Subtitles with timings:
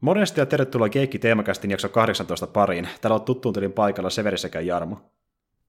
[0.00, 2.88] Morjesta ja tervetuloa Keikki Teemakästin jakso 18 pariin.
[3.00, 4.96] Täällä on tuttuun tylin paikalla Severi sekä Jarmo.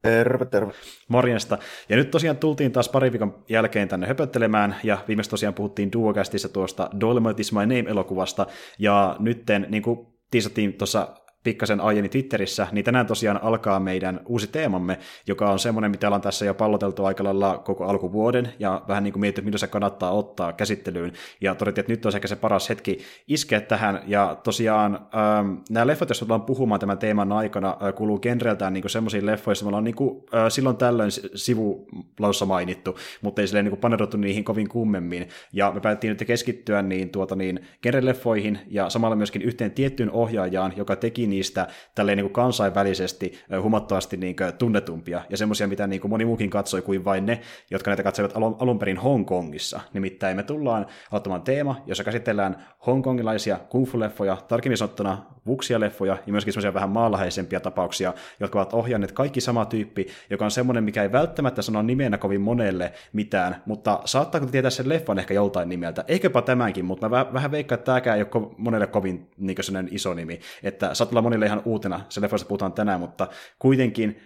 [0.01, 0.71] Terve, terve.
[1.07, 1.57] Morjesta.
[1.89, 6.49] Ja nyt tosiaan tultiin taas pari viikon jälkeen tänne höpöttelemään, ja viimeksi tosiaan puhuttiin Duokästissä
[6.49, 8.47] tuosta Dolomite is my name-elokuvasta,
[8.79, 11.07] ja nytten, niin kuin tiisattiin tuossa
[11.43, 16.21] pikkasen aiemmin Twitterissä, niin tänään tosiaan alkaa meidän uusi teemamme, joka on semmoinen, mitä ollaan
[16.21, 20.11] tässä jo palloteltu aika lailla koko alkuvuoden, ja vähän niin kuin mietitty, mitä se kannattaa
[20.11, 24.95] ottaa käsittelyyn, ja todettiin, että nyt on ehkä se paras hetki iskeä tähän, ja tosiaan
[24.95, 29.63] ähm, nämä leffat, jos ollaan puhumaan tämän teeman aikana, äh, kuuluu genreltään niin semmoisiin leffoihin,
[29.63, 34.43] me ollaan niin kuin, äh, silloin tällöin sivulaussa mainittu, mutta ei silleen niin paneuduttu niihin
[34.43, 39.71] kovin kummemmin, ja me päätettiin nyt keskittyä niin, tuota, niin genreleffoihin, ja samalla myöskin yhteen
[39.71, 45.67] tiettyyn ohjaajaan, joka teki niistä tälleen niin kuin kansainvälisesti huomattavasti niin kuin tunnetumpia ja semmoisia,
[45.67, 48.97] mitä niin kuin moni muukin katsoi kuin vain ne, jotka näitä katsoivat alun, alun perin
[48.97, 49.79] Hongkongissa.
[49.93, 56.73] Nimittäin me tullaan aloittamaan teema, jossa käsitellään hongkongilaisia kungfu-leffoja, tarkemmin sanottuna vuksia-leffoja ja myöskin semmoisia
[56.73, 61.61] vähän maalaheisempia tapauksia, jotka ovat ohjanneet kaikki sama tyyppi, joka on semmoinen, mikä ei välttämättä
[61.61, 66.03] sano nimenä kovin monelle mitään, mutta saattaako tietää sen leffan ehkä joltain nimeltä?
[66.07, 69.57] Ehkäpä tämänkin, mutta mä vähän veikkaan, että tämäkään ei ole monelle kovin niin
[69.91, 73.27] iso nimi, että saattaa olla monille ihan uutena, se leffasta puhutaan tänään, mutta
[73.59, 74.21] kuitenkin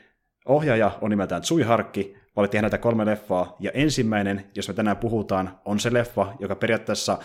[0.45, 5.59] ohjaaja on nimeltään Tsui Harkki, valittiin häneltä kolme leffaa, ja ensimmäinen, jos me tänään puhutaan,
[5.65, 7.17] on se leffa, joka periaatteessa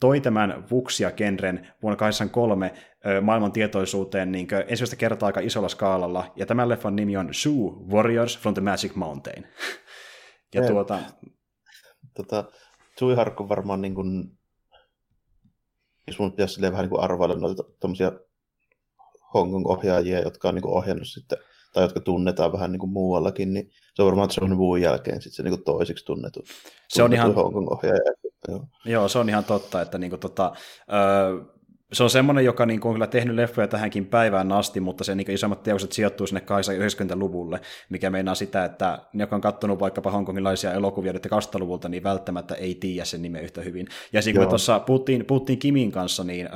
[0.00, 2.74] toi tämän Vuksia-genren vuonna 1983
[3.22, 8.38] maailman tietoisuuteen niin ensimmäistä kertaa aika isolla skaalalla, ja tämän leffan nimi on Sue Warriors
[8.38, 9.44] from the Magic Mountain.
[10.54, 10.98] ja ja tuota...
[12.14, 12.44] tota,
[12.94, 14.38] Tsui Harkko varmaan niin kuin,
[16.06, 18.12] jos mun pitäisi vähän niin kuin arvailla noita tommosia
[19.34, 21.38] Hongkong-ohjaajia, jotka on niin kuin ohjannut sitten,
[21.72, 25.36] tai jotka tunnetaan vähän niin kuin muuallakin, niin se on varmaan John Woon jälkeen sitten
[25.36, 26.44] se niin kuin toisiksi tunnettu,
[26.88, 28.00] se on ihan, Hongkong-ohjaaja.
[28.48, 28.64] Joo.
[28.84, 30.52] Joo, se on ihan totta, että niin kuin, tota,
[30.92, 31.57] öö,
[31.92, 35.14] se on semmoinen, joka niin kuin, on kyllä tehnyt leffoja tähänkin päivään asti, mutta se
[35.14, 40.10] niin isommat teokset sijoittuu sinne 90-luvulle, mikä meinaa sitä, että ne, jotka on katsonut vaikkapa
[40.10, 43.86] hongkongilaisia elokuvia nyt 2000-luvulta, niin välttämättä ei tiedä sen nimen yhtä hyvin.
[44.12, 46.48] Ja siinä kun me tuossa puhuttiin, puhuttiin Kimin kanssa, niin,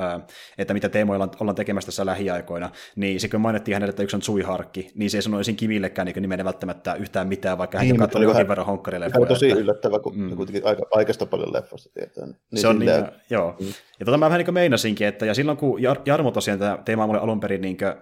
[0.58, 4.20] että mitä teemoilla ollaan tekemässä tässä lähiaikoina, niin se kun mainittiin hänelle, että yksi on
[4.20, 7.84] Tsui Harkki, niin se ei sano ensin Kimillekään niin nimenä välttämättä yhtään mitään, vaikka hän
[7.84, 9.14] niin, on katsonut jokin verran honkkarileffoja.
[9.14, 10.36] Hän on tosi yllättävä, kun mm.
[10.36, 12.26] kuitenkin aika, aikaista paljon leffosta tietää.
[12.26, 12.90] Niin se on niin,
[13.30, 13.56] joo.
[13.60, 13.66] Mm.
[14.00, 16.82] Ja tota mä vähän niin kuin meinasinkin, että ja silloin kun Jar- Jarmo tosiaan tätä
[16.84, 17.96] teemaa mulle alun perin niin kuin, äh,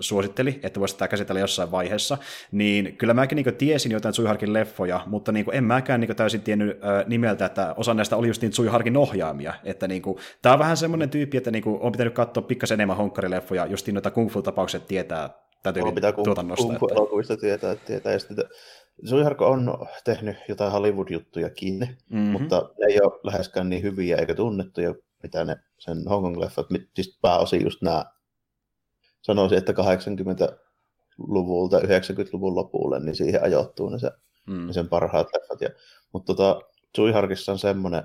[0.00, 2.18] suositteli, että voisi tätä käsitellä jossain vaiheessa,
[2.52, 6.08] niin kyllä mäkin niin kuin, tiesin jotain Tsuiharkin leffoja, mutta niin kuin, en mäkään niin
[6.08, 9.54] kuin, täysin tiennyt äh, nimeltä, että osa näistä oli just niin Tsuiharkin ohjaamia.
[9.64, 12.76] Että niin kuin, tämä on vähän semmoinen tyyppi, että niin kuin, on pitänyt katsoa pikkasen
[12.76, 15.30] enemmän honkkarileffoja, just noita kung fu-tapaukset tietää
[15.62, 16.66] tätä pitää tuotannosta.
[16.66, 18.12] Kung fu-elokuvista tietää, tietää.
[18.12, 18.44] Ja sitten
[19.04, 21.78] Suiharko on tehnyt jotain Hollywood-juttujakin,
[22.10, 22.30] mm-hmm.
[22.30, 27.64] mutta ne ei ole läheskään niin hyviä eikä tunnettuja mitä ne sen Hongkong-leffat, siis pääosin
[27.64, 28.04] just nämä,
[29.22, 34.10] sanoisin, että 80-luvulta 90-luvun lopulle, niin siihen ajoittuu ne, se,
[34.46, 34.66] mm.
[34.66, 35.60] ne sen parhaat leffat.
[35.60, 35.68] Ja,
[36.12, 36.60] mutta tota,
[37.12, 38.02] Harkissa on semmoinen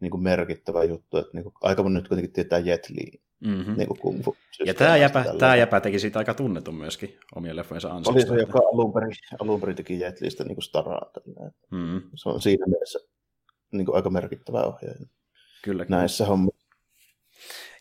[0.00, 3.76] niin kuin merkittävä juttu, että niin kuin, aika moni nyt kuitenkin tietää Jet Li, mm-hmm.
[3.76, 4.36] niin kuin kung fu.
[4.66, 8.32] Ja tämä jäpä, tämä jäpä teki siitä aika tunnetun myöskin omien leffojensa ansiosta.
[8.32, 11.10] Oli se, joka alun perin, alun perin teki Jet Listä niin staraa.
[11.70, 12.02] Mm-hmm.
[12.14, 12.98] Se on siinä mielessä
[13.72, 14.98] niin kuin aika merkittävä ohjaaja.
[14.98, 15.10] Kyllä,
[15.62, 15.86] kyllä.
[15.88, 16.59] Näissä hommissa.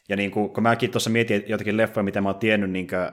[0.10, 3.00] Ja niin kuin, kun mäkin tuossa mietin jotakin leffoja, mitä mä oon tiennyt niin kuin,
[3.00, 3.10] äh,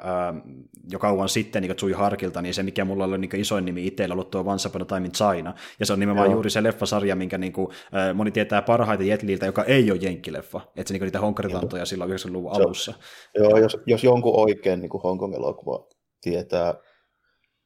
[0.91, 4.13] jo kauan sitten niin Tsui Harkilta, niin se mikä mulla oli niin isoin nimi itsellä
[4.13, 5.55] ollut tuo Once Upon a Time in China.
[5.81, 6.33] Ja se on nimenomaan Joo.
[6.33, 10.61] juuri se leffasarja, minkä niin kuin, äh, moni tietää parhaiten Jetliltä, joka ei ole jenkkileffa.
[10.77, 12.95] Että se niin kuin, niitä honkaritantoja silloin 90-luvun se, alussa.
[13.39, 15.89] Joo, jos, jos jonkun oikein niin Hongkong-elokuva
[16.21, 16.75] tietää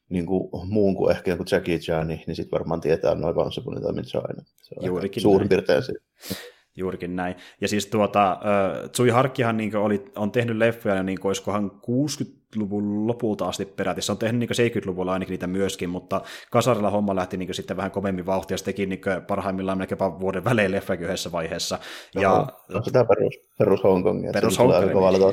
[0.09, 3.61] niin kuin, muun kuin ehkä joku Jackie Chan, niin, niin sitten varmaan tietää noin Once
[3.61, 4.45] Upon a Time in China.
[4.63, 5.93] Se on Juurikin suurin piirtein se.
[6.77, 7.35] Juurikin näin.
[7.61, 12.40] Ja siis tuota, uh, Tsui Harkkihan niin oli, on tehnyt leffoja, niin kuin, olisikohan 60
[12.57, 14.03] luvun lopulta asti peräti.
[14.03, 17.91] Se on tehnyt niin 70-luvulla ainakin niitä myöskin, mutta kasarilla homma lähti niin sitten vähän
[17.91, 21.79] kovemmin vauhtia, se teki niin parhaimmillaan melkein vuoden välein leffakin yhdessä vaiheessa.
[22.15, 24.33] Ja, on sitä perus, perus Hongkongia.
[24.33, 25.33] Perus Hongkongia.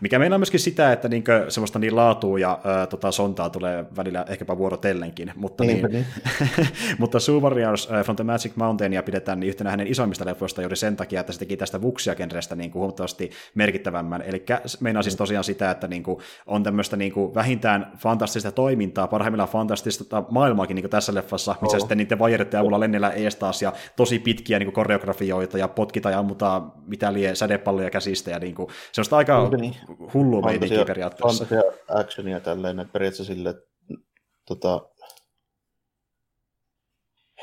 [0.00, 4.24] Mikä meinaa myöskin sitä, että niin semmoista niin laatua ja ä, tota, sontaa tulee välillä
[4.28, 6.06] ehkäpä vuorotellenkin, mutta, niin, niin,
[6.98, 10.76] mutta Sue Warriors from the Magic Mountain ja pidetään niin yhtenä hänen isoimmista leffoista juuri
[10.76, 14.22] sen takia, että se teki tästä Vuxia-genrestä niin kuin huomattavasti merkittävämmän.
[14.22, 14.44] Eli
[14.80, 19.48] meinaa siis tosiaan sitä, että niin kuin on tämmöistä niin kuin vähintään fantastista toimintaa, parhaimmillaan
[19.48, 21.80] fantastista maailmaakin niin kuin tässä leffassa, missä oh.
[21.80, 26.10] sitten niiden vajereiden avulla lennellä ees taas ja tosi pitkiä niin kuin koreografioita ja potkita
[26.10, 29.74] ja ammutaan mitä lie sädepalloja käsistä ja niin kuin, se on aika niin, niin.
[30.14, 31.44] hullu meininki periaatteessa.
[31.44, 33.54] Fantasia actionia tälleen, periaatteessa sille,
[34.46, 34.80] tota,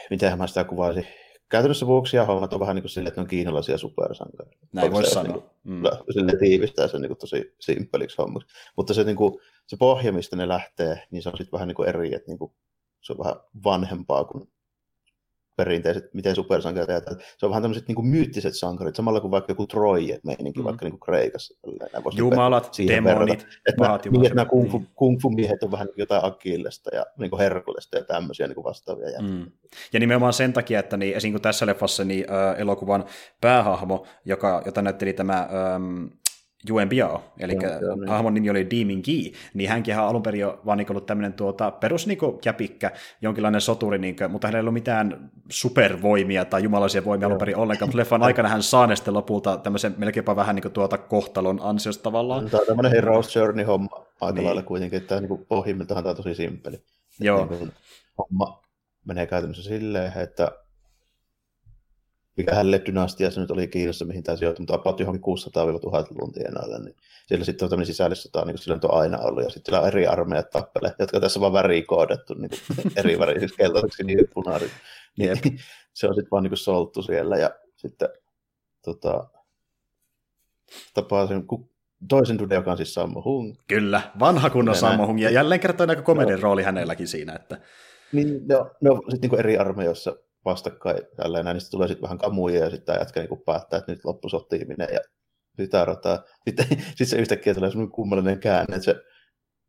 [0.09, 1.07] miten mä sitä kuvaisin,
[1.49, 4.67] käytännössä vuoksia hommat on vähän niin kuin sille, että ne on kiinalaisia supersankareita.
[4.73, 5.43] Näin voisi sanoa.
[5.63, 5.83] Niin mm.
[6.13, 8.47] sille tiivistää sen niin kuin, tosi simppeliksi hommaksi.
[8.77, 11.75] Mutta se, niin kuin, se pohja, mistä ne lähtee, niin se on sitten vähän niin
[11.75, 12.51] kuin eri, että niin kuin,
[13.01, 14.49] se on vähän vanhempaa kuin
[15.57, 17.25] perinteiset, miten supersankarit ajatellaan.
[17.37, 20.65] Se on vähän tämmöiset niin myyttiset sankarit, samalla kuin vaikka joku Troje meininki, mm.
[20.65, 21.55] vaikka niin kuin Kreikassa.
[22.15, 23.47] Jumalat, demonit,
[24.11, 27.39] niin, että nämä kung, fu, kung fu miehet on vähän jotain Akillesta ja niin kuin
[27.39, 29.51] Herkulesta ja tämmöisiä niin kuin vastaavia Mm.
[29.93, 31.31] Ja nimenomaan sen takia, että niin, esim.
[31.31, 33.05] kuin tässä leffassa niin, äh, elokuvan
[33.41, 36.05] päähahmo, joka, jota näytteli tämä ähm,
[36.69, 38.09] Yuen Biao, eli joo, niin.
[38.09, 41.33] hahmon nimi oli Demon Key, niin hänkin on alun perin jo vaan niin ollut tämmöinen
[41.33, 46.63] tuota, perus niin jäpikkä, jonkinlainen soturi, niin kuin, mutta hänellä ei ollut mitään supervoimia tai
[46.63, 47.29] jumalaisia voimia joo.
[47.29, 50.71] alun perin ollenkaan, mutta leffan aikana hän saa sitten lopulta tämmöisen melkeinpä vähän niin kuin
[50.71, 52.49] tuota kohtalon ansiosta tavallaan.
[52.49, 54.45] Tämä on tämmöinen Heroes Journey-homma aika niin.
[54.45, 56.81] lailla kuitenkin, että niin pohjimmiltaan tämä on tosi simppeli.
[57.19, 57.47] Joo.
[57.49, 57.71] Niin
[58.17, 58.61] homma
[59.05, 60.51] menee käytännössä silleen, että
[62.37, 65.21] mikä hälle dynastiassa nyt oli Kiinassa, mihin tämä sijoittui, mutta about johonkin
[66.27, 66.95] 600-1000 tienoille, niin
[67.27, 69.87] siellä sitten on tämmöinen sisällissota, niin kuin sillä on aina ollut, ja sitten siellä on
[69.87, 72.51] eri armeijat tappele, jotka tässä on vaan värikoodettu niin
[72.95, 74.77] eri värisiksi, keltaiseksi niin punaisiksi.
[75.17, 75.59] Niin,
[75.93, 78.09] se on sitten vaan niin kuin solttu siellä, ja sitten
[78.85, 79.29] tota,
[80.93, 81.43] tapaa sen
[82.09, 83.55] toisen dude, joka on siis Sammo Hung.
[83.67, 87.33] Kyllä, vanha kunnon Sammo Hung, ja jälleen kertaan aika komedian rooli hänelläkin siinä.
[87.33, 87.57] Että...
[88.11, 90.15] Niin, no, no sitten niin eri armeijoissa
[90.47, 93.91] vastakkain tälleen näin, niin sitten tulee sitten vähän kamuja ja sitten jätkä niin päättää, että
[93.91, 94.99] nyt loppu sotiiminen ja
[95.59, 96.23] sitä rataa.
[96.47, 98.95] Sitten, sitten se yhtäkkiä tulee semmoinen kummallinen käänne, että se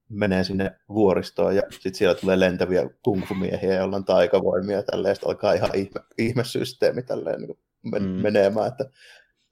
[0.09, 5.29] menee sinne vuoristoon ja sitten siellä tulee lentäviä kungfu-miehiä, joilla on taikavoimia ja tälleen, sitten
[5.29, 8.09] alkaa ihan ihme, ihmesysteemi tälleen niin men- mm.
[8.09, 8.85] menemään, että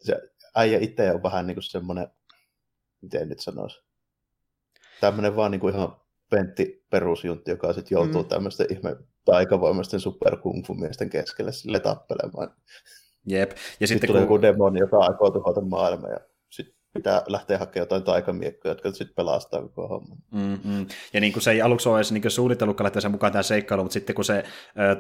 [0.01, 0.17] se
[0.57, 2.09] äijä itse on vähän niin kuin semmoinen,
[3.01, 3.85] miten nyt sanoisi,
[5.01, 5.97] tämmöinen vaan niin kuin ihan
[6.31, 8.29] Pentti perusjuntti, joka sitten joutuu mm.
[8.29, 8.97] tämmöisten ihme
[9.27, 12.55] taikavoimaisten superkungfu-miesten keskelle sille tappelemaan.
[13.27, 13.51] Jep.
[13.51, 14.21] Ja sitten, sitten kun...
[14.21, 16.21] joku demoni, joka aikoo tuhota maailmaa ja
[16.97, 20.19] pitää lähteä hakemaan jotain taikamiekkoja, jotka sitten pelastaa koko homman.
[20.31, 20.87] Mm-hmm.
[21.13, 23.85] Ja niin kuin se ei aluksi ole edes niin suunnitellutkaan lähteä sen mukaan tähän seikkailuun,
[23.85, 24.45] mutta sitten kun se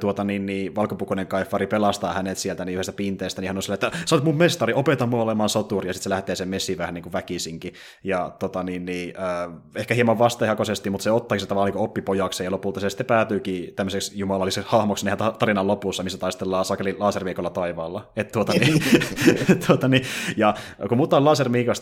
[0.00, 3.87] tuota, niin, niin, valkopukunen kaifari pelastaa hänet sieltä niin yhdestä pinteestä, niin hän on silleen,
[3.87, 6.78] että sä oot mun mestari, opeta mua olemaan soturi, ja sitten se lähtee sen messiin
[6.78, 7.75] vähän niin kuin väkisinkin.
[8.04, 12.44] Ja tota, niin, niin, äh, ehkä hieman vastahakoisesti, mutta se ottaakin se tavallaan niin oppipojaksi,
[12.44, 17.50] ja lopulta se sitten päätyykin tämmöiseksi jumalalliseksi hahmoksi ihan tarinan lopussa, missä taistellaan sakeli laserviikolla
[17.50, 18.12] taivaalla.
[18.16, 18.82] Et, tuota, niin,
[19.66, 20.02] tuota, niin,
[20.37, 20.54] ja
[20.88, 21.25] kun muuta on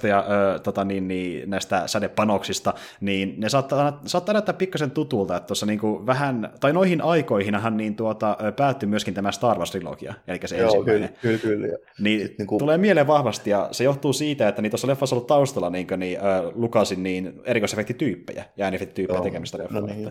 [0.05, 5.37] lasermiikosta ja ö, tota, niin, niin, näistä sädepanoksista, niin ne saattaa, saattaa näyttää pikkasen tutulta,
[5.37, 10.41] että tuossa niin vähän, tai noihin aikoihinhan niin tuota, päättyi myöskin tämä Star Wars-trilogia, eli
[10.45, 11.09] se Joo, ensimmäinen.
[11.23, 11.79] Kyllä, kyllä, kyllä.
[12.01, 12.59] Niin, niin kuin...
[12.59, 15.87] tulee mieleen vahvasti, ja se johtuu siitä, että niin tuossa leffassa on ollut taustalla niin,
[15.97, 16.25] niin, äh,
[16.55, 19.81] Lukasin niin erikoisefektityyppejä ja äänefektityyppejä tekemistä leffalla.
[19.89, 20.11] No niin.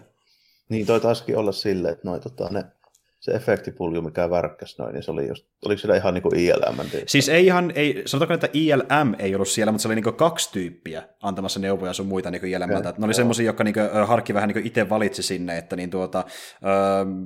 [0.69, 2.63] Niin, toi taisikin olla silleen, että noi, tota, ne
[3.23, 6.77] se efektipulju, mikä värkkäs noin, niin se oli just, oliko siellä ihan niin kuin ILM?
[7.07, 10.51] Siis ei ihan, ei, sanotaanko, että ILM ei ollut siellä, mutta se oli niin kaksi
[10.51, 12.89] tyyppiä antamassa neuvoja sun muita niin ILMltä.
[12.89, 13.75] Okay, ne oli semmoisia, jotka niin
[14.05, 16.25] Harkki vähän niin itse valitsi sinne, että niin tuota,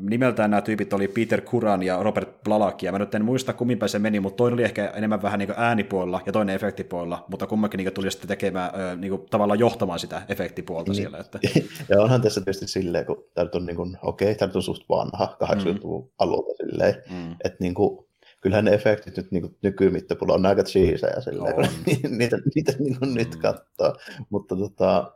[0.02, 3.80] nimeltään nämä tyypit oli Peter Kuran ja Robert Blalak, ja mä nyt en muista kummin
[3.80, 7.48] päin se meni, mutta toinen oli ehkä enemmän vähän niin äänipuolella ja toinen efektipuolella, mutta
[7.48, 10.96] kummakin niin tuli sitten tekemään, niin kuin, tavallaan johtamaan sitä efektipuolta niin.
[10.96, 11.18] siellä.
[11.18, 11.40] Että...
[11.90, 14.84] ja onhan tässä tietysti silleen, kun tämä on, niin kuin, okei, okay, tämä on suht
[14.90, 17.32] vanha, 80 mm 90 alulta silleen, mm.
[17.44, 18.08] että niin kuin,
[18.42, 21.68] kyllähän ne efektit nyt niin nykymittapulla on aika cheesejä silleen, on.
[22.18, 23.16] niitä, niitä niin kuin mm.
[23.16, 23.96] nyt katsoo,
[24.30, 25.14] mutta tota,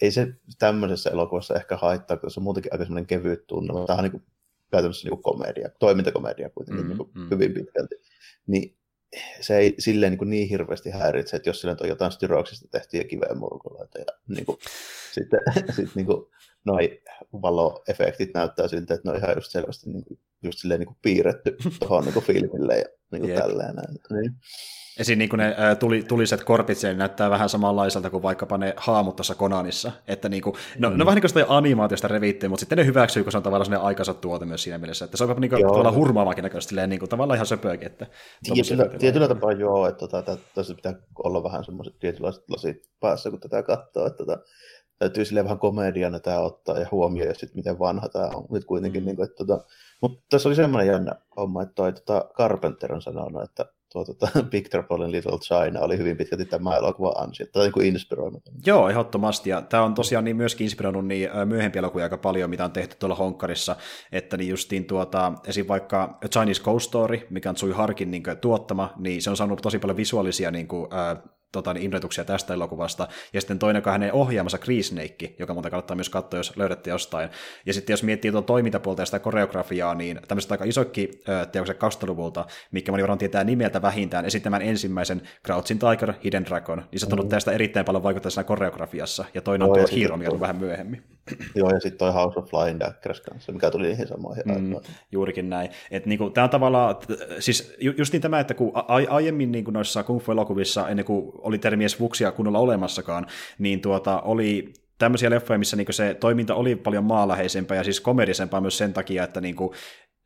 [0.00, 0.26] ei se
[0.58, 3.86] tämmöisessä elokuvassa ehkä haittaa, koska se on muutenkin aika semmoinen kevyt tunnelma.
[3.86, 4.22] Tämä on niin kuin,
[4.70, 7.30] käytännössä niin kuin komedia, toimintakomedia kuitenkin mm, niin kuin mm.
[7.30, 7.94] hyvin pitkälti.
[8.46, 8.76] Niin
[9.40, 13.04] se ei silleen niin, kuin niin hirveästi häiritse, että jos sillä on jotain styrauksista tehtyjä
[13.04, 14.58] kiveen murkuloita ja niin kuin,
[15.12, 15.40] sitten,
[15.76, 16.26] sitten niin kuin,
[16.64, 17.00] noi
[17.42, 20.98] valoefektit näyttää siltä, että ne on ihan just selvästi niin kuin, just silleen niin kuin
[21.02, 23.74] piirretty tuohon niin filmille ja niin kuin tälleen.
[24.10, 24.32] Niin.
[24.98, 25.18] Esim.
[25.18, 29.34] niin ne ä, tuli, tuliset korpit siellä näyttää vähän samanlaiselta kuin vaikkapa ne haamut tuossa
[29.34, 29.92] Konanissa.
[30.08, 30.96] Että niin kuin, no, mm.
[30.96, 33.66] no vähän niin kuin sitä animaatiosta revittiin, mutta sitten ne hyväksyy, kun se on tavallaan
[33.66, 35.04] sellainen aikansa tuote myös siinä mielessä.
[35.04, 37.86] Että se on niin kuin, tavallaan hurmaavakin näköistä, niin kuin, tavallaan ihan söpöäkin.
[37.86, 38.06] Että
[38.54, 40.94] tietyllä, tietyllä tapaa joo, että tota, tässä pitää
[41.24, 44.06] olla vähän semmoiset tietynlaiset lasit päässä, kun tätä katsoo.
[44.06, 44.38] Että tota,
[44.98, 48.64] täytyy sille vähän komediana tämä ottaa ja huomioida ja sitten miten vanha tämä on nyt
[48.64, 49.02] kuitenkin.
[49.02, 49.06] Mm.
[49.06, 49.64] Niin kuin, että, tota,
[50.00, 54.28] mutta tässä oli semmoinen jännä homma, että toi tota, Carpenter on sanonut, että tuo tota,
[54.50, 58.42] Big Trouble in Little China oli hyvin pitkälti tämä elokuva ansio, tai niin inspiroinut.
[58.66, 62.64] Joo, ehdottomasti, ja tämä on tosiaan niin myöskin inspiroinut niin myöhempiä elokuvia aika paljon, mitä
[62.64, 63.76] on tehty tuolla Honkkarissa,
[64.12, 65.68] että niin justiin tuota, esim.
[65.68, 69.78] vaikka Chinese Ghost Story, mikä on Tsui Harkin niin tuottama, niin se on saanut tosi
[69.78, 71.22] paljon visuaalisia niin kuin, äh,
[71.54, 75.70] tota, niin, innoituksia tästä elokuvasta, ja sitten toinen, joka hänen ohjaamassa Chris Snake, joka muuten
[75.70, 77.30] kannattaa myös katsoa, jos löydätte jostain.
[77.66, 81.10] Ja sitten jos miettii tuon toimintapuolta ja sitä koreografiaa, niin tämmöiset aika isokki
[81.52, 87.00] teokset 2000-luvulta, mikä moni varmaan tietää nimeltä vähintään, esittämään ensimmäisen Crouching Tiger, Hidden Dragon, niin
[87.00, 87.30] se on tullut mm.
[87.30, 91.13] tästä erittäin paljon vaikuttaa siinä koreografiassa, ja toinen on tuo Hero, mikä vähän myöhemmin.
[91.54, 94.76] Joo, ja sitten toi House of Flying Daggers kanssa, mikä tuli niihin samoihin mm,
[95.12, 95.70] Juurikin näin.
[95.90, 96.96] Et niinku, tämä on tavallaan,
[97.38, 101.32] siis just niin tämä, että kun a- aiemmin niin kuin noissa kung fu-elokuvissa, ennen kuin
[101.34, 103.26] oli termiä svuksia kunnolla olemassakaan,
[103.58, 108.60] niin tuota, oli tämmöisiä leffoja, missä niin se toiminta oli paljon maaläheisempää ja siis komedisempaa
[108.60, 109.70] myös sen takia, että niin kuin,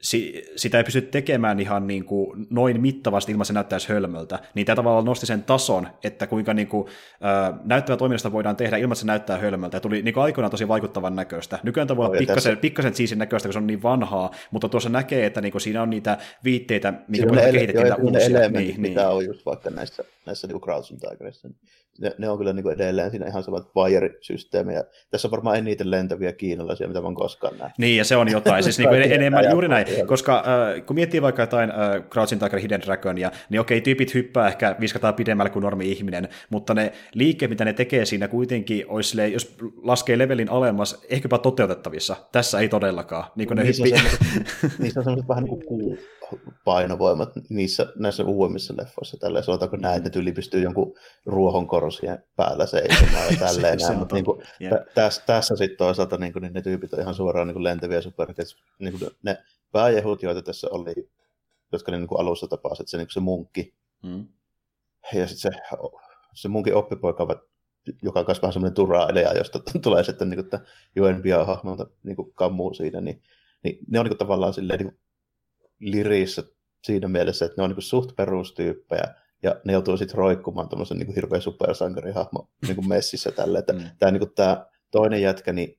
[0.02, 4.66] si, sitä ei pysty tekemään ihan niin kuin noin mittavasti ilman se näyttäisi hölmöltä, niin
[4.66, 6.86] tämä tavallaan nosti sen tason, että kuinka niin kuin,
[7.24, 10.50] äh, näyttävä toiminnasta voidaan tehdä ilman, että se näyttää hölmöltä, ja tuli niin kuin aikoinaan
[10.50, 11.58] tosi vaikuttavan näköistä.
[11.62, 12.60] Nykyään voi olla pikkasen, tässä...
[12.60, 15.82] pikkasen siisin näköistä, kun se on niin vanhaa, mutta tuossa näkee, että niin kuin siinä
[15.82, 18.38] on niitä viitteitä, mikä voidaan kehittää uusia.
[18.38, 19.10] Ne niin, mitä niin.
[19.10, 21.48] on just vaikka näissä, näissä niin Crouching Tigerissa.
[22.00, 24.84] Ne, ne, on kyllä niin kuin edelleen siinä ihan samat wire-systeemejä.
[25.10, 27.78] Tässä on varmaan eniten lentäviä kiinalaisia, mitä mä koskaan nähnyt.
[27.78, 28.64] Niin, ja se on jotain.
[28.64, 32.80] siis niin kuin enemmän, juuri näin koska äh, kun miettii vaikka jotain äh, Tiger, Hidden
[32.80, 37.72] Dragonia, niin okei, tyypit hyppää ehkä 500 pidemmällä kuin normi-ihminen, mutta ne liikkeet, mitä ne
[37.72, 42.16] tekee siinä kuitenkin, olisi sille, jos laskee levelin alemmas, ehkäpä toteutettavissa.
[42.32, 43.24] Tässä ei todellakaan.
[43.36, 43.90] Niin kuin ne niissä, on
[44.78, 45.98] niissä on sellaiset vähän niin kuin
[46.64, 49.16] painovoimat niissä, näissä uudemmissa leffoissa.
[49.16, 50.94] Tälleen sanotaanko näin, että tyyli pystyy jonkun
[51.26, 53.78] ruohon korsien päällä seisomaan ja tälleen.
[53.78, 57.00] näin, mutta niin kuin, t- tässä, tässä sitten toisaalta niin kuin, niin ne tyypit on
[57.00, 58.50] ihan suoraan niin kuin lentäviä superhkeitä.
[58.78, 59.38] Niin kuin ne
[59.72, 61.10] pääjehut, joita tässä oli,
[61.72, 63.74] jotka niin kuin alussa tapasivat, että se, niin se munkki.
[64.02, 64.26] Mm.
[65.14, 65.60] Ja sitten se,
[66.34, 67.26] se munkin oppipoika,
[68.02, 70.62] joka on myös vähän semmoinen turailija, josta tulee sitten niin kuin,
[70.96, 73.22] Joen hahmolta niin kammuu siinä, niin,
[73.64, 75.00] niin ne on niin kuin, tavallaan silleen, niin kuin,
[75.80, 76.42] lirissä
[76.84, 80.98] siinä mielessä, että ne on niin kuin, suht perustyyppejä, ja ne joutuu sitten roikkumaan tuommoisen
[80.98, 83.80] niin hirveän supersankarihahmo niin kuin messissä tälle, että mm.
[83.98, 85.78] tämä, niin kuin, tämä toinen jätkä, niin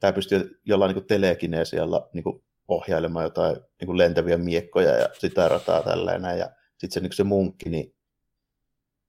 [0.00, 5.48] tämä pystyy jollain niin telekineesialla niin kuin, ohjailemaan jotain niin kuin lentäviä miekkoja ja sitä
[5.48, 6.38] rataa tällainen.
[6.38, 7.94] Ja sitten se, niin se munkki, niin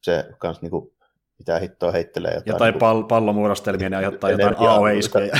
[0.01, 0.96] se kans niin kuin,
[1.39, 2.33] mitä hittoa heittelee.
[2.33, 5.33] Jotain, jotain niin pall- pallomuodostelmia, ne aiheuttaa jotain AOE-iskuja.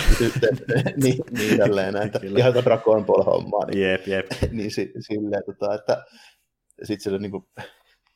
[1.04, 2.12] niin, niin tälleen näin.
[2.38, 3.66] Ihan jotain Dragon Ball hommaa.
[3.66, 4.25] Niin, jep, jep.
[4.51, 6.06] niin si, silleen, tota, että
[6.84, 7.44] sitten se niin kuin,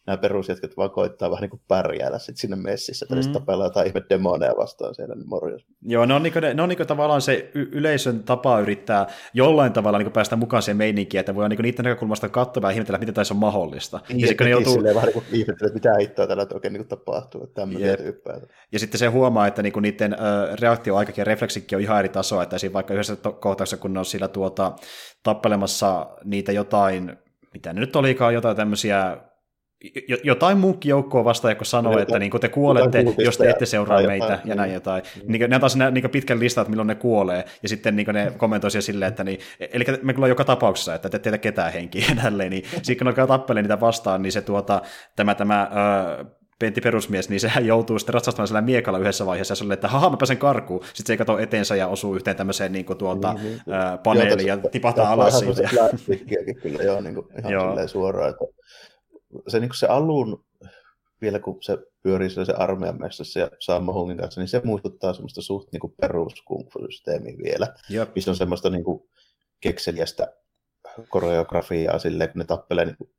[0.08, 3.34] nämä perusjätkät vaan koittaa vähän niin kuin pärjäällä sit sinne messissä, että mm.
[3.34, 5.66] tapella jotain ihme demoneja vastaan siellä, niin morjos.
[5.82, 9.74] Joo, ne on, niin kuin, ne on niin tavallaan se y- yleisön tapa yrittää jollain
[9.74, 13.00] tavalla niin kuin päästä mukaan siihen meininkiin, että voi niin niiden näkökulmasta katsoa ja ihmetellä,
[13.00, 14.00] miten tässä on mahdollista.
[14.10, 14.74] Niin, ja sitten ne joutuu...
[14.74, 18.42] silleen vähän niin kuin että mitä hittoa tällä oikein niin kuin tapahtuu, että tämmöinen tyyppejä.
[18.72, 20.20] Ja sitten se huomaa, että niin kuin niiden äh,
[20.62, 24.06] reaktioaikakin ja refleksikin on ihan eri tasoa, että siinä vaikka yhdessä kohtauksessa, kun ne on
[24.06, 24.72] siellä tuota,
[25.24, 27.18] tappelemassa niitä jotain,
[27.54, 29.18] mitä ne nyt olikaan, jotain tämmöisiä
[30.24, 34.40] jotain munkkijoukkoa vastaan, kun sanoo, että niin te kuolette, jos te ette seuraa meitä, jotain,
[34.46, 34.74] ja näin niin.
[34.74, 35.04] jotain.
[35.16, 35.32] Mm.
[35.32, 38.34] Niin, ne antaa sinne niin pitkän listan, että milloin ne kuolee, ja sitten niin ne
[38.38, 39.40] kommentoisi silleen, että niin,
[39.74, 43.08] eli me kyllä joka tapauksessa, että te ette ketään henkiä, ja tälleen, niin sitten kun
[43.08, 44.82] alkaa tappelee niitä vastaan, niin se tuota,
[45.16, 46.26] tämä, tämä äh,
[46.60, 49.88] Pentti perusmies, niin sehän joutuu sitten ratsastamaan sillä miekalla yhdessä vaiheessa, ja se oli, että
[49.88, 50.84] haha, mä pääsen karkuun.
[50.84, 53.74] Sitten se ei kato eteensä ja osuu yhteen tämmöiseen niin kuin, niin, niin.
[53.74, 55.70] Ää, paneeliin joo, ja tipahtaa alas siitä.
[56.62, 57.88] kyllä, joo, niin kuin, ihan joo.
[57.88, 58.46] suoraan, että
[59.48, 60.46] se, niin se alun,
[61.22, 65.42] vielä kun se pyörii se armeijan messassa ja Sammo Hungin kanssa, niin se muistuttaa semmoista
[65.42, 68.16] suht niin perus kung systeemiä vielä, Jop.
[68.16, 69.10] missä on semmoista niin kuin
[69.62, 70.34] kekseliästä
[71.10, 73.10] koreografiaa silleen, kun ne tappelee niin kuin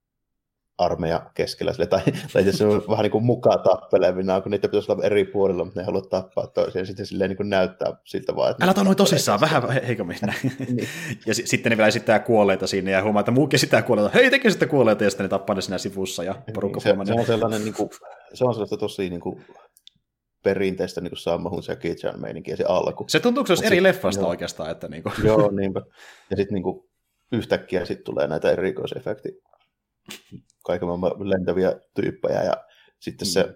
[0.85, 2.01] armeija keskellä, sille, tai,
[2.33, 5.81] tai se on vähän niin kuin mukaan tappelevina, kun niitä pitäisi olla eri puolilla, mutta
[5.81, 8.51] ne haluaa tappaa toisiaan, sitten silleen niin kuin näyttää siltä vaan.
[8.51, 10.17] Että Älä noin tosissaan, vähän heikommin.
[10.59, 10.89] niin.
[11.27, 14.31] Ja s- sitten ne vielä esittää kuolleita sinne, ja huomaa, että muukin esittää kuolleita, hei
[14.31, 17.21] tekee sitten kuolleita, ja sitten ne tappaa ne siinä sivussa, ja porukka niin, se, se,
[17.21, 17.91] on sellainen, niin kuin,
[18.35, 19.45] se on sellaista tosi niin kuin,
[20.43, 23.05] perinteistä niin Sammo ja Kitchan meininkiä se alku.
[23.09, 24.31] Se tuntuu, se eri leffasta joo.
[24.31, 24.71] oikeastaan.
[24.71, 25.13] Että niin kuin.
[25.25, 25.81] Joo, niinpä.
[26.31, 26.89] Ja sitten niin kuin,
[27.33, 29.29] yhtäkkiä sit tulee näitä erikoisefekti
[30.65, 32.57] kaiken maailman lentäviä tyyppejä ja
[32.99, 33.31] sitten mm.
[33.31, 33.55] se,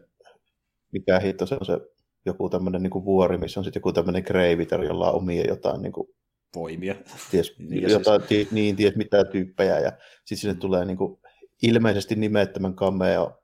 [0.93, 1.79] mikä hitto, se on se
[2.27, 5.93] joku tämmöinen niin vuori, missä on sitten joku tämmöinen kreiviter, jolla on omia jotain niin
[5.93, 6.09] kuin,
[6.55, 6.95] voimia.
[7.31, 8.53] Ties, niin, jotain, siis...
[8.53, 10.61] niin, ties mitä tyyppejä ja sitten sinne mm.
[10.61, 11.21] tulee niin kuin,
[11.63, 13.43] ilmeisesti nimettömän cameo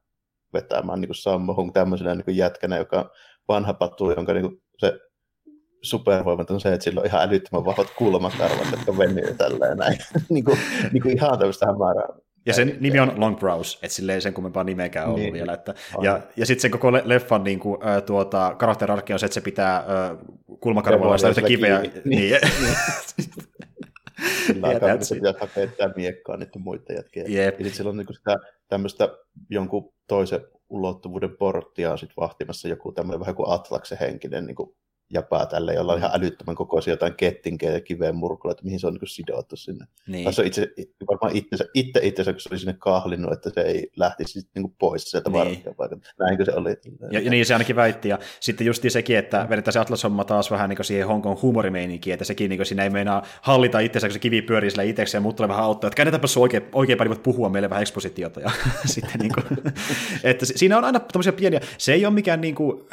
[0.53, 3.11] vetämään niin kuin Sammo Hung tämmöisenä niin kuin jätkänä, joka on
[3.49, 4.99] vanha patu, jonka niin kuin, se
[5.83, 9.99] supervoimat on se, että sillä on ihan älyttömän vahvat kulmakarvat, jotka venyy tälleen näin.
[10.29, 10.59] niin, kuin,
[10.93, 12.09] niin kuin ihan tämmöistä hämärää.
[12.47, 15.53] Ja sen nimi on Long Browse, että sille ei sen kummempaa nimeäkään ollut niin, vielä.
[15.53, 19.35] Että, ja, ja sitten sen koko leffan niin kuin, äh, tuota, karakterarkki on se, että
[19.35, 19.85] se pitää äh,
[20.61, 21.81] kulmakarvoilla sitä yhtä kiveä.
[21.81, 21.95] Niin.
[22.05, 22.39] niin.
[24.47, 27.27] Sillä aikaa, kun pitää hakea sitä miekkaa niiden muiden jätkien.
[27.33, 27.59] Yep.
[27.61, 28.37] Ja sitten sillä on niin sitä
[28.69, 29.09] tämmöistä
[29.51, 34.77] jonkun toisen ulottuvuuden porttia sit vahtimassa joku tämmöinen vähän kuin Atlaksen henkinen niin kuin
[35.13, 38.87] japaa tälle, jolla on ihan älyttömän kokoisia jotain kettinkejä ja kiveen murkulla, että mihin se
[38.87, 39.87] on niin sidottu sinne.
[40.07, 40.33] Niin.
[40.33, 40.69] Se on itse,
[41.11, 44.75] varmaan itse, itse itsensä, kun se oli sinne kahlinnut, että se ei lähtisi sit niin
[44.79, 45.65] pois sieltä niin.
[46.19, 46.77] Näinkö se oli?
[47.11, 48.09] Ja, ja, niin se ainakin väitti.
[48.09, 52.15] Ja sitten just sekin, että vedetään se Atlas-homma taas vähän niin siihen Hong Kong huumorimeininkiin,
[52.15, 55.21] että sekin niin siinä ei meinaa hallita itsensä, kun se kivi pyörii sillä itseksi ja
[55.21, 58.41] muut tulee vähän auttaa, että käännetäänpä se oikein, oikein päin puhua meille vähän ekspositiota.
[58.41, 58.51] Ja
[58.85, 59.45] sitten niin kuin,
[60.25, 62.85] että siinä on aina tämmöisiä pieniä, se ei ole mikään niin kuin,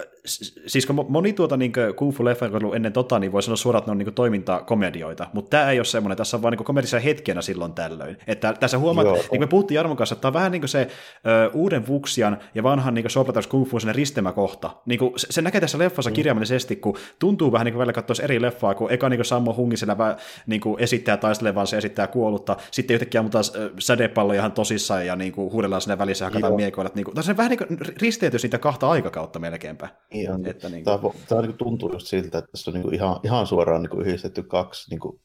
[0.68, 3.82] siis kun moni tuota niin kung fu leffa ollut ennen tota, niin voi sanoa suoraan,
[3.82, 7.00] että ne on niin toimintakomedioita, mutta tämä ei ole semmoinen, tässä on vaan niin komedisia
[7.00, 8.18] hetkenä silloin tällöin.
[8.28, 9.16] Että tässä huomaat, Joo.
[9.16, 10.88] niin kuin me puhuttiin Jarmon kanssa, että tämä on vähän niin kuin se
[11.28, 14.70] ö, uuden Vuksian ja vanhan niin Sopratas kung fu ristemäkohta.
[14.86, 16.14] Niin kuin, se, se, näkee tässä leffassa mm.
[16.14, 19.54] kirjaimellisesti, kun tuntuu vähän niin kuin välillä katsoisi eri leffaa, kun eka niin kuin Sammo
[19.54, 19.98] Hungisellä
[20.48, 23.44] niin kuin esittää taistelevan, se esittää kuollutta, sitten yhtäkkiä ammutaan
[23.80, 26.92] sädepallo ihan tosissaan ja niin kuin huudellaan sinne välissä ja hakataan miekoilla.
[26.96, 29.90] Niin kuin, tässä on vähän niin kuin risteytys niitä kahta aikakautta melkeinpä.
[30.22, 31.00] Ihan, että, niin kuin...
[31.00, 33.90] tämä, tämä niin tuntuu just siltä, että tässä on niin kuin ihan, ihan suoraan niin
[33.90, 35.20] kuin yhdistetty kaksi niin kuin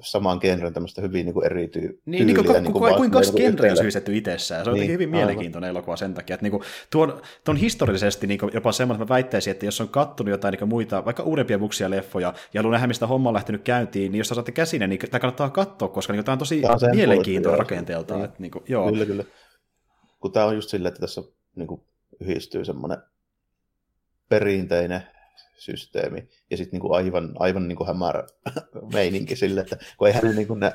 [0.00, 3.32] saman genren tämmöistä hyvin niin kuin eri tyy- niin, niin, kuin, niin kuin, kuin kaksi
[3.32, 4.64] genreä on syystetty itsessään.
[4.64, 8.40] Se on niin, hyvin mielenkiintoinen elokuva sen takia, että niin kuin, tuon, tuon historiallisesti niin
[8.40, 11.58] kuin, jopa semmoinen, että mä väittäisin, että jos on kattonut jotain niin muita, vaikka uudempia
[11.58, 15.00] buksia leffoja, ja haluaa nähdä, mistä homma on lähtenyt käyntiin, niin jos saatte käsinä, niin
[15.10, 18.14] tämä kannattaa katsoa, koska niin, tämä on tosi tämä on mielenkiintoinen rakenteelta.
[18.14, 18.24] Niin.
[18.24, 18.90] Että, niin kuin, joo.
[18.90, 19.24] Kyllä, kyllä.
[20.20, 21.22] Kun tämä on just silleen, että tässä
[21.56, 21.80] niin kuin,
[22.20, 22.98] yhdistyy semmoinen
[24.28, 25.02] perinteinen
[25.58, 26.28] systeemi.
[26.50, 28.26] Ja sitten niinku aivan, aivan niinku hämärä
[28.94, 30.72] meininki sille, että kun eihän ne, niinku ne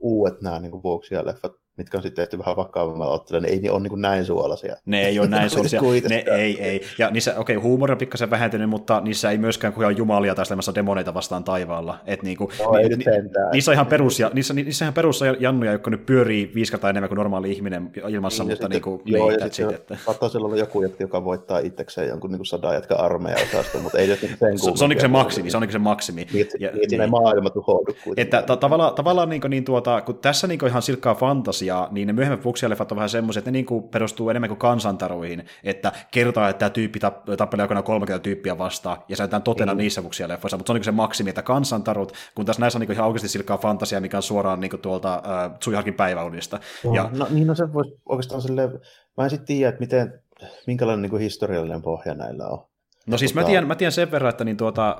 [0.00, 3.70] uudet nämä niinku vuoksia leffat mitkä on sitten tehty vähän vakavammalla otteella, niin ei ne
[3.70, 4.76] ole niin näin suolaisia.
[4.86, 5.82] Ne ei ole näin suolaisia.
[6.08, 6.82] ne ei, ei.
[6.98, 10.74] Ja niissä, okei, okay, huumori on pikkasen vähentynyt, mutta niissä ei myöskään kuin jumalia taistelemassa
[10.74, 11.98] demoneita vastaan taivaalla.
[12.06, 13.04] Et niinku, no, ni, ni,
[13.52, 16.90] niissä on ihan perus, ja, niissä, niissä ihan perus jannuja, jotka nyt pyörii viisi kertaa
[16.90, 19.96] enemmän kuin normaali ihminen ilmassa, niin, mutta sitten, niinku, joo, ja sitten että...
[20.04, 24.20] saattaa olla joku, joka voittaa itsekseen jonkun niin sadan jätkä armeijan osasta, mutta ei nyt
[24.20, 26.26] sen se, se on niin se maksimi, se on niin se maksimi.
[26.32, 30.82] Niin, niin, niin, maailma tuhoudu Että tavallaan, tavallaan niin, niin tuota, kun tässä niin ihan
[30.82, 34.48] silkkaa fantasia, ja niin ne myöhemmät Fuxia-leffat on vähän semmoiset, että ne niin perustuu enemmän
[34.48, 36.98] kuin kansantaruihin, että kertaa, että tämä tyyppi
[37.36, 39.78] tappelee aikoinaan 30 tyyppiä vastaan, ja säytetään totena mm.
[39.78, 42.92] niissä Fuxia-leffoissa, mutta se on niin se maksimi, että kansantarut, kun tässä näissä on niin
[42.92, 46.60] ihan oikeasti silkkaa fantasia, mikä on suoraan niin tuolta äh, Tsuiharkin päiväunista.
[46.84, 48.70] Oh, ja, no, niin, no se voisi oikeastaan silleen,
[49.16, 50.22] mä en sitten tiedä, että miten,
[50.66, 52.69] minkälainen niin kuin historiallinen pohja näillä on.
[53.06, 54.96] No siis mä tiedän, mä tiedän sen verran, että niin tuota,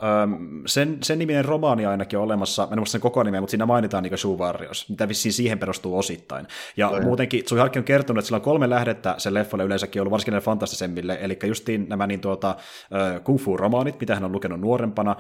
[0.67, 4.03] sen, sen niminen romaani ainakin on olemassa, en muista sen koko nimeä, mutta siinä mainitaan
[4.03, 6.47] niin Shoe Warriors, mitä vissiin siihen perustuu osittain.
[6.77, 10.03] Ja no, muutenkin Sui Harkki on kertonut, että sillä on kolme lähdettä sen leffalle yleensäkin
[10.03, 12.57] ollut varsinkin fantastisemmille, eli justiin nämä niin tuota,
[13.25, 15.17] kung fu-romaanit, mitä hän on lukenut nuorempana,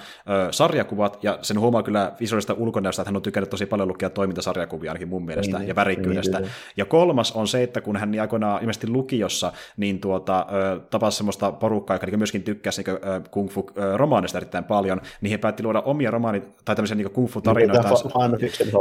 [0.50, 4.90] sarjakuvat, ja sen huomaa kyllä visuaalista ulkonäöstä, että hän on tykännyt tosi paljon lukea toimintasarjakuvia
[4.90, 6.40] ainakin mun mielestä, niin, ja värikkyydestä.
[6.40, 10.46] Niin, ja kolmas on se, että kun hän aikoinaan ilmeisesti lukiossa, niin tuota,
[10.90, 12.44] tapasi semmoista porukkaa, joka niin myöskin
[12.76, 17.10] tykkäsi niin kung fu-romaanista erittäin paljon, niin he päätti luoda omia romaanit, tai tämmöisiä niin
[17.10, 17.88] kung fu-tarinoita.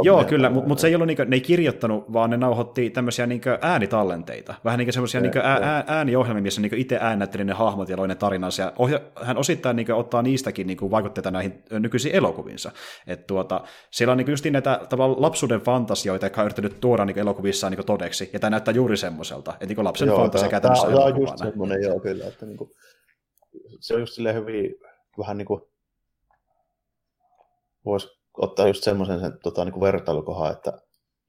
[0.02, 2.90] Joo, kyllä, mutta mut se ei ollut, niin kuin, ne ei kirjoittanut, vaan ne nauhoitti
[2.90, 4.54] tämmöisiä niin äänitallenteita.
[4.64, 8.08] Vähän niin kuin semmoisia niin ää, ääniohjelmia, missä niin itse äännätteli ne hahmot ja loi
[8.08, 8.62] ne tarinansa.
[8.62, 12.70] Ja ohja- hän osittain niin ottaa niistäkin niin vaikutteita näihin nykyisiin elokuviinsa.
[13.06, 17.18] Et tuota, siellä on niin just näitä tavallaan lapsuuden fantasioita, jotka on yrittänyt tuoda niin
[17.18, 18.30] elokuvissaan niin todeksi.
[18.32, 19.52] Ja tämä näyttää juuri semmoiselta.
[19.60, 22.26] Että niin lapsen joo, fantasia käytännössä Tämä on just semmoinen, joo, kyllä.
[22.26, 22.70] Että niin kuin
[23.80, 24.74] se on just silleen hyvin
[25.18, 25.60] vähän niin kuin
[27.84, 30.72] voisi ottaa just semmoisen sen, tota, niin kuin vertailukohan, että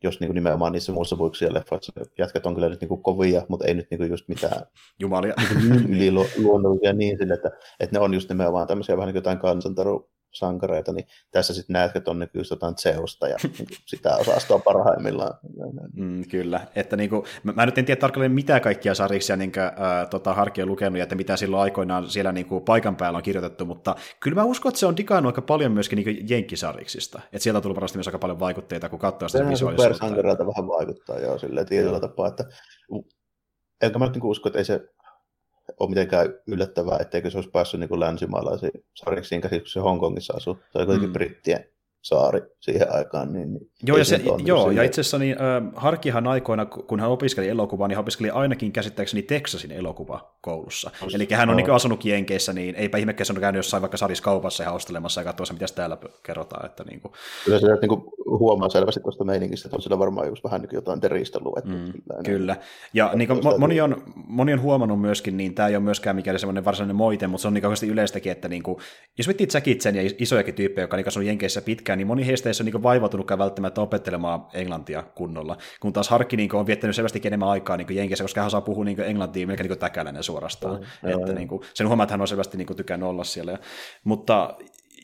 [0.04, 3.46] jos niin kuin nimenomaan niissä muissa vuoksissa leffoissa jätkät on kyllä nyt niin kuin kovia,
[3.48, 4.66] mutta ei nyt niin kuin just mitään
[5.00, 5.34] Jumalia.
[5.56, 9.40] Niin yliluonnollisia niin sille, että, että ne on just nimenomaan tämmöisiä vähän niin kuin jotain
[9.40, 13.38] kansantaru sankareita, niin tässä sitten näet, että on niin jotain Zeusta ja
[13.86, 15.34] sitä osastoa parhaimmillaan.
[15.94, 19.52] Mm, kyllä, että niin kuin, mä, mä nyt en tiedä tarkalleen mitä kaikkia sarjiksia niin
[19.52, 22.96] kuin, äh, tota, Harki on lukenut ja että mitä silloin aikoinaan siellä niin kuin, paikan
[22.96, 26.30] päällä on kirjoitettu, mutta kyllä mä uskon, että se on digannut aika paljon myöskin niin
[26.30, 29.94] jenkkisarjiksista, että sieltä on tullut varmasti myös aika paljon vaikutteita, kun katsoo sitä visuaalisuutta.
[29.94, 32.46] Supersankareilta vähän vaikuttaa joo, silleen tietyllä tapaa, että
[33.82, 34.82] enkä mä nyt niin usko, että ei se
[35.80, 40.60] ole mitenkään yllättävää, etteikö se olisi päässyt niin länsimaalaisiin sarjiksiin käsiksi, kun se Hongkongissa asuu.
[40.72, 41.14] Se oli kuitenkin mm.
[41.14, 41.66] brittien
[42.02, 43.34] saari siihen aikaan.
[43.34, 47.10] Niin, niin joo, ja, se, joo ja itse asiassa niin, äh, Harkihan aikoina, kun hän
[47.10, 50.92] opiskeli elokuvaa, niin hän opiskeli ainakin käsittääkseni Texasin elokuvakoulussa.
[51.16, 51.64] Eli hän on no.
[51.64, 55.26] niin asunut Jenkeissä, niin eipä ihmekään se on käynyt jossain vaikka sariskaupassa ja ostelemassa ja
[55.26, 56.66] katsoa, mitä täällä kerrotaan.
[56.66, 57.12] Että, niin kuin.
[57.46, 58.04] Kyllä se niin kuin,
[58.40, 61.72] huomaa selvästi tuosta meiningistä, että on sillä varmaan just vähän niin jotain deristä luettu.
[61.72, 61.94] Mm,
[62.26, 62.56] kyllä.
[62.94, 66.40] Ja niin kuin, moni, on, moni on huomannut myöskin, niin tämä ei ole myöskään mikään
[66.40, 68.78] semmoinen varsinainen moite, mutta se on niin kauheasti yleistäkin, että niin kuin,
[69.18, 72.50] jos miettii Jackie Chan ja isojakin tyyppejä, jotka on niin Jenkeissä pitkään, niin moni heistä
[72.50, 77.22] ei ole niin vaivautunutkaan välttämättä opettelemaan englantia kunnolla, kun taas Harkki niin on viettänyt selvästi
[77.24, 80.80] enemmän aikaa niin Jenkeissä, koska hän osaa puhua niin englantia melkein niin täkäläinen suorastaan.
[81.04, 83.58] Mm, että, niin kuin, sen huomaa, että hän on selvästi niin tykännyt olla siellä.
[84.04, 84.56] Mutta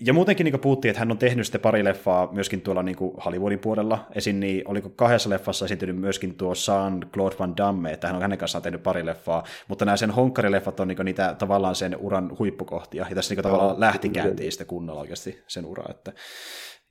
[0.05, 3.59] ja muutenkin niin puhuttiin, että hän on tehnyt sitten pari leffaa myöskin tuolla niin Hollywoodin
[3.59, 4.07] puolella.
[4.15, 4.35] Esim.
[4.39, 8.37] niin oliko kahdessa leffassa esiintynyt myöskin tuo Sean Claude Van Damme, että hän on hänen
[8.37, 13.05] kanssaan tehnyt pari leffaa, mutta nämä sen honkkarileffat on niin niitä tavallaan sen uran huippukohtia,
[13.09, 15.83] ja tässä niin tavallaan lähti käyntiin sitten kunnolla oikeasti sen ura.
[15.89, 16.13] Että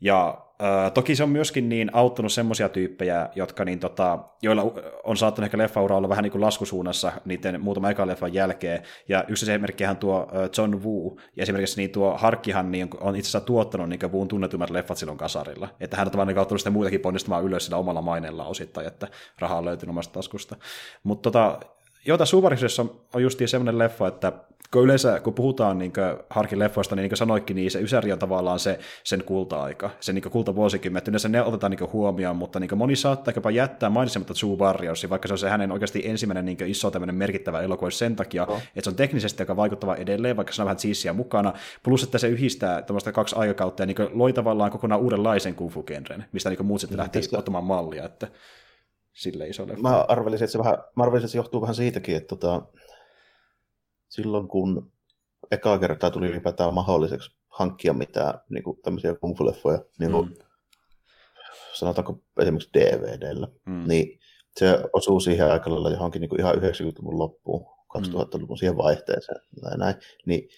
[0.00, 4.62] ja äh, toki se on myöskin niin auttanut semmoisia tyyppejä, jotka niin, tota, joilla
[5.04, 8.82] on saattanut ehkä leffaura olla vähän niin kuin laskusuunnassa niiden muutama eka leffan jälkeen.
[9.08, 10.28] Ja yksi esimerkkihän tuo
[10.58, 14.70] John Woo, ja esimerkiksi niin tuo Harkkihan niin on itse asiassa tuottanut niin Woon tunnetummat
[14.70, 15.68] leffat silloin kasarilla.
[15.80, 19.58] Että hän on tavallaan kautta sitä muitakin ponnistamaan ylös sillä omalla maineella osittain, että rahaa
[19.58, 20.56] on löytynyt omasta taskusta.
[21.02, 21.60] Mutta tota,
[22.06, 24.32] Joo, tässä Suvarisessa on justiin semmoinen leffa, että
[24.72, 25.92] kun yleensä kun puhutaan niin
[26.30, 30.12] Harkin leffoista, niin, niin kuin sanoikin, niin se Ysäri on tavallaan se, sen kulta-aika, se
[30.12, 31.10] niin kultavuosikymmentä.
[31.10, 35.28] Yleensä ne otetaan niin huomioon, mutta niin moni saattaa jopa jättää mainitsematta Zoo Warriors, vaikka
[35.28, 38.56] se on se hänen oikeasti ensimmäinen niin iso tämmöinen merkittävä elokuva sen takia, no.
[38.56, 41.52] että se on teknisesti aika vaikuttava edelleen, vaikka se on vähän siissiä mukana,
[41.82, 45.84] plus että se yhdistää tämmöistä kaksi aikakautta ja niin loi tavallaan kokonaan uudenlaisen kung fu
[46.32, 48.04] mistä niin muut sitten lähti ottamaan mallia.
[48.04, 48.28] Että
[49.12, 49.82] sille iso leffa.
[49.82, 52.62] Mä arvelisin, että se, vähän, mä arvelisin, että se johtuu vähän siitäkin, että tota,
[54.16, 54.92] silloin kun
[55.50, 60.34] eka kertaa tuli ylipäätään mahdolliseksi hankkia mitään niin kuin tämmöisiä kung leffoja niin kuin, mm.
[61.74, 63.84] sanotaanko esimerkiksi DVDllä, mm.
[63.88, 64.18] niin
[64.56, 67.66] se osuu siihen aika lailla johonkin niin kuin ihan 90-luvun loppuun,
[67.98, 68.58] 2000-luvun mm.
[68.58, 69.94] siihen vaihteeseen tai näin,
[70.26, 70.48] niin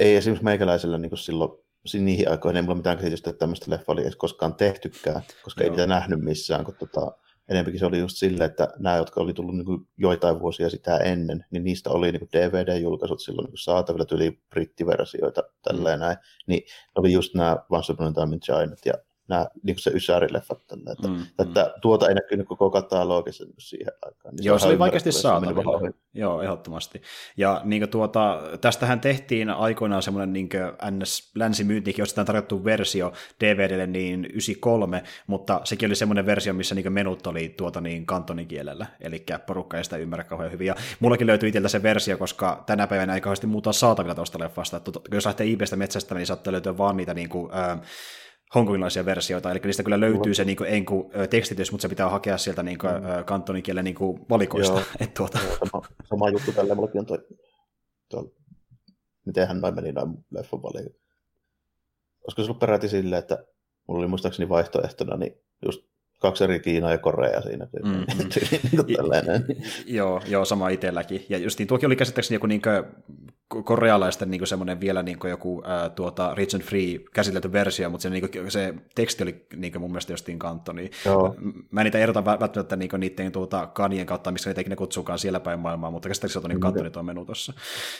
[0.00, 1.50] ei esimerkiksi meikäläisellä niin kuin silloin
[1.94, 5.64] niihin aikoihin ei mulla mitään käsitystä, että tämmöistä leffa oli edes koskaan tehtykään, koska Joo.
[5.64, 7.12] ei niitä nähnyt missään, kun tota,
[7.50, 10.96] enempikin se oli just sille, että nämä, jotka oli tullut niin kuin joitain vuosia sitä
[10.96, 16.00] ennen, niin niistä oli niin DVD-julkaisut silloin niin saatavilla, tyyli brittiversioita, tälleen mm.
[16.00, 16.62] näin, niin
[16.94, 18.94] oli just nämä Once Upon a Time in China ja
[19.30, 20.60] nämä niin kuin se Ysäri-leffat.
[20.66, 21.80] Tällä, että, mm, että mm.
[21.80, 24.34] tuota ei näkynyt koko katalogissa niin siihen aikaan.
[24.34, 25.92] Niin Joo, se, se oli vaikeasti saatavilla.
[26.14, 27.02] Joo, ehdottomasti.
[27.36, 30.48] Ja niin kuin tuota, tästähän tehtiin aikoinaan semmoinen niin
[30.90, 36.74] NS länsimyyntikin, josta on tarjottu versio DVDlle niin 93, mutta sekin oli semmoinen versio, missä
[36.74, 40.66] niin menut oli tuota niin kantonikielellä, eli porukka ei sitä ymmärrä kauhean hyvin.
[40.66, 44.76] Ja mullakin löytyi itseltä se versio, koska tänä päivänä ei kauheasti muuta saatavilla tuosta leffasta.
[44.76, 47.80] Että jos lähtee IPstä metsästä, niin saattaa löytyä vaan niitä niin kuin, äh,
[48.54, 52.38] hongkongilaisia versioita, eli niistä kyllä löytyy se niin kuin, enku tekstitys, mutta se pitää hakea
[52.38, 53.24] sieltä niin kuin, mm.
[53.24, 54.74] kantonikielen niin kuin, valikoista.
[54.74, 54.84] Joo.
[55.00, 55.38] Et, tuota.
[55.44, 57.18] Joo, sama, sama juttu tällä, mullakin on toi,
[58.08, 58.32] toi
[59.26, 60.90] mitenhän noin meni noin leffon valiko.
[62.20, 63.44] Olisiko se ollut peräti silleen, että
[63.88, 65.32] mulla oli muistaakseni vaihtoehtona niin
[65.66, 65.89] just
[66.20, 67.66] kaksi eri Kiinaa ja Korea siinä.
[67.84, 68.06] Mm, mm.
[69.86, 71.26] joo, joo, sama itselläkin.
[71.28, 72.62] Ja just niin, tuokin oli käsittääkseni joku niin
[73.64, 78.30] korealaisten niin semmoinen vielä niin joku ää, tuota, region free käsitelty versio, mutta se, niin
[78.30, 80.90] kuin, se teksti oli niin mun mielestä jostain kantoni.
[81.04, 81.34] Joo.
[81.70, 85.40] Mä en niitä erota välttämättä niin niiden tuota, kanien kautta, missä niitä ikinä kutsuukaan siellä
[85.40, 87.52] päin maailmaa, mutta käsittääkseni se on niin kantoni tuo menu tuossa.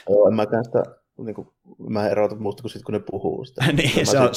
[0.08, 0.82] Joo, en mäkään sitä
[1.24, 3.64] niin kuin, mä erotan muusta kuin sit, kun ne puhuu sitä.
[3.72, 4.30] niin, se on,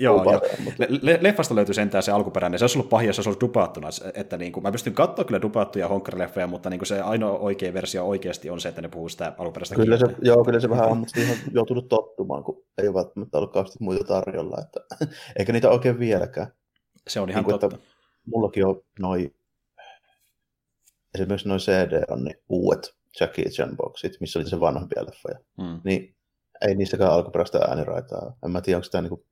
[0.00, 0.42] joo, joo.
[0.64, 0.84] Mutta...
[1.02, 3.88] Le- leffasta löytyy sentään se alkuperäinen, se olisi ollut pahja, jos se olisi ollut dupattuna,
[4.14, 7.74] että niin kuin, mä pystyn katsoa kyllä dupattuja honkkarileffoja, mutta niin kuin se ainoa oikea
[7.74, 10.88] versio oikeasti on se, että ne puhuu sitä alkuperäistä kyllä se, Joo, kyllä se vähän
[10.88, 15.06] on, mutta siihen on joutunut tottumaan, kun ei ole välttämättä ollut kauheasti muita tarjolla, että
[15.38, 16.52] eikä niitä oikein vieläkään.
[17.08, 17.78] Se on ihan niin kuin, totta.
[18.26, 19.34] Mullakin on noin,
[21.14, 25.38] esimerkiksi noin CD on niin uudet Jackie Chan boxit, missä oli se vanhempia leffoja.
[25.58, 25.80] Mm.
[25.84, 26.16] Niin
[26.66, 28.36] ei niistäkään alkuperäistä ääniraitaa.
[28.44, 29.26] En mä tiedä, onko tämä niinku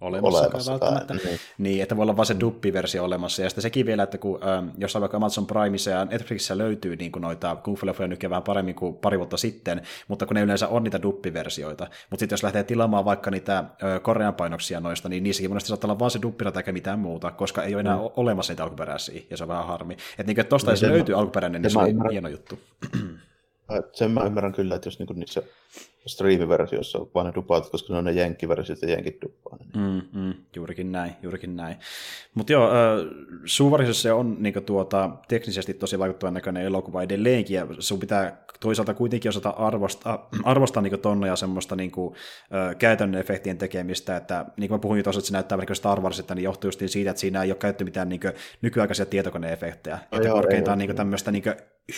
[0.00, 1.14] olemassa, olemassa välttämättä.
[1.14, 1.40] Niin.
[1.58, 3.42] niin, että voi olla vain se duppi-versio olemassa.
[3.42, 7.12] Ja sitten sekin vielä, että kun ähm, jossain vaikka Amazon Primeissa ja Netflixissä löytyy niin
[7.12, 10.68] kuin noita kung leffoja nyt vähän paremmin kuin pari vuotta sitten, mutta kun ne yleensä
[10.68, 11.84] on niitä duppi-versioita.
[11.84, 13.66] Mutta sitten jos lähtee tilaamaan vaikka niitä äh,
[14.02, 17.62] korean painoksia noista, niin niissäkin monesti saattaa olla vain se duppirata eikä mitään muuta, koska
[17.62, 18.02] ei ole enää mm.
[18.16, 19.94] olemassa niitä alkuperäisiä, ja se on vähän harmi.
[19.94, 22.58] Että niin, että tosta, niin, jos löytyy alkuperäinen, niin se on hieno juttu.
[23.92, 25.42] Sen mä ymmärrän kyllä, että jos niinku niissä
[26.06, 29.58] striimiversioissa on vain ne dupaat, koska ne on ne jenkkiversiot ja jenkit dupaa.
[29.58, 29.70] Niin.
[29.76, 31.76] Mm, mm, juurikin näin, juurikin näin.
[32.34, 32.74] Mutta joo, äh,
[33.44, 38.94] Suuvarisessa se on niinku tuota, teknisesti tosi vaikuttavan näköinen elokuva edelleenkin, ja sun pitää toisaalta
[38.94, 42.14] kuitenkin osata arvostaa, arvostaa niin tonne ja semmoista niin kuin,
[42.70, 46.00] ö, käytännön efektien tekemistä, että niin kuin mä puhuin tuossa, että se näyttää vaikka Star
[46.00, 49.98] Warsilta, niin johtuu just siitä, että siinä ei ole käytetty mitään niin kuin, nykyaikaisia tietokoneefektejä,
[50.12, 51.44] no että korkeintaan niin tämmöistä niin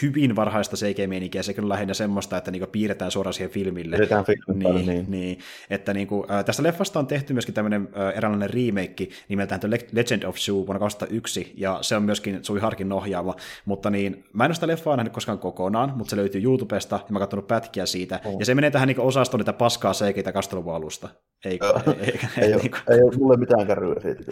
[0.02, 3.96] hyvin varhaista CG-meininkiä, se kyllä lähinnä semmoista, että niinku piirretään suoraan siihen filmille.
[3.96, 5.04] Piirretään filmille, niin, niin.
[5.08, 5.38] niin.
[5.70, 10.22] Että niinku, äh, tästä leffasta on tehty myöskin tämmöinen äh, eräänlainen remake nimeltään The Legend
[10.22, 14.48] of Sue vuonna 2001, ja se on myöskin Sui Harkin ohjaava, mutta niin, mä en
[14.48, 17.86] ole sitä leffaa nähnyt koskaan kokonaan, mutta se löytyy YouTubesta, ja mä oon katsonut pätkiä
[17.86, 18.38] siitä, oh.
[18.38, 21.08] ja se menee tähän niinku osastoon niitä paskaa CG-tä kasteluvun alusta.
[21.44, 22.78] Ei, ei, ei, ei, ole, niinku...
[22.90, 24.22] ei ole mulle mitään kärryä siitä.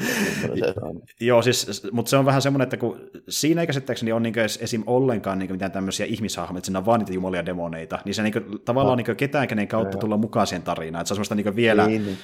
[1.20, 4.82] Joo, siis, mutta se on vähän semmoinen, että kun siinä ei käsittääkseni ole niinku esim.
[4.86, 8.58] ollenkaan niinku mitään tämmöisiä ihmishahmoja, että siinä on vaan niitä jumalia demoneita, niin se niinku,
[8.58, 8.96] tavallaan no.
[8.96, 12.06] niinku ketään kenen kautta tulla mukaan siihen tarinaan, että se on semmoista niinku vielä, niin,
[12.06, 12.18] niin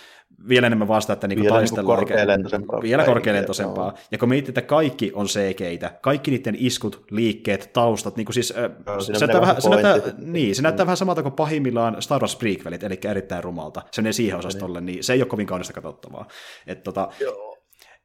[0.48, 1.98] vielä enemmän vasta, että niinku vielä taistellaan.
[1.98, 2.82] Niinku korkealentoisempaa.
[2.82, 3.94] Vielä korkealentoisempaa.
[4.10, 8.54] Ja kun miettii, että kaikki on CG-tä, kaikki niiden iskut, liikkeet, taustat, niin siis,
[8.86, 12.36] no, se, näyttää vähän, se, näyttää, niin, se näyttää vähän samalta kuin pahimmillaan Star Wars
[12.36, 13.82] prequelit, eli erittäin rumalta.
[13.90, 16.28] Se menee siihen osastolle, niin se ei ole kovin kaunista katsottavaa.
[16.66, 17.53] Et, tota, Joo.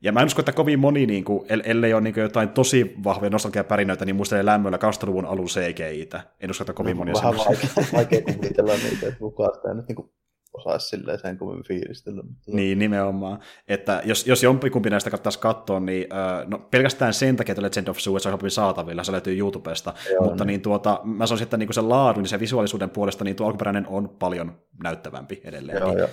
[0.03, 2.93] Ja mä en usko, että kovin moni, niin kuin, ellei ole niin kuin jotain tosi
[3.03, 6.21] vahvoja nostalgia-pärinöitä, niin muistelee lämmöllä 2000-luvun alun CGI-tä.
[6.39, 9.87] En usko, että kovin no, moni Vähän vaikea, vaikea kuvitella niitä, että kukaan sitä nyt
[9.87, 10.11] niin kuin
[10.53, 12.23] osaisi silleen sen kovin fiilistellä.
[12.23, 12.51] Mutta...
[12.51, 13.39] Niin, nimenomaan.
[13.67, 16.07] Että jos, jos jompikumpi näistä kannattaisi katsoa, niin
[16.47, 20.23] no, pelkästään sen takia, että Legend of Zoo on helpommin saatavilla, se löytyy YouTubesta, Joo,
[20.23, 20.47] mutta niin.
[20.47, 23.87] Niin, tuota, mä sanoisin, että niin se laadun ja se visuaalisuuden puolesta, niin tuo alkuperäinen
[23.87, 24.51] on paljon
[24.83, 25.77] näyttävämpi edelleen.
[25.77, 25.99] Joo, niin...
[25.99, 26.07] ja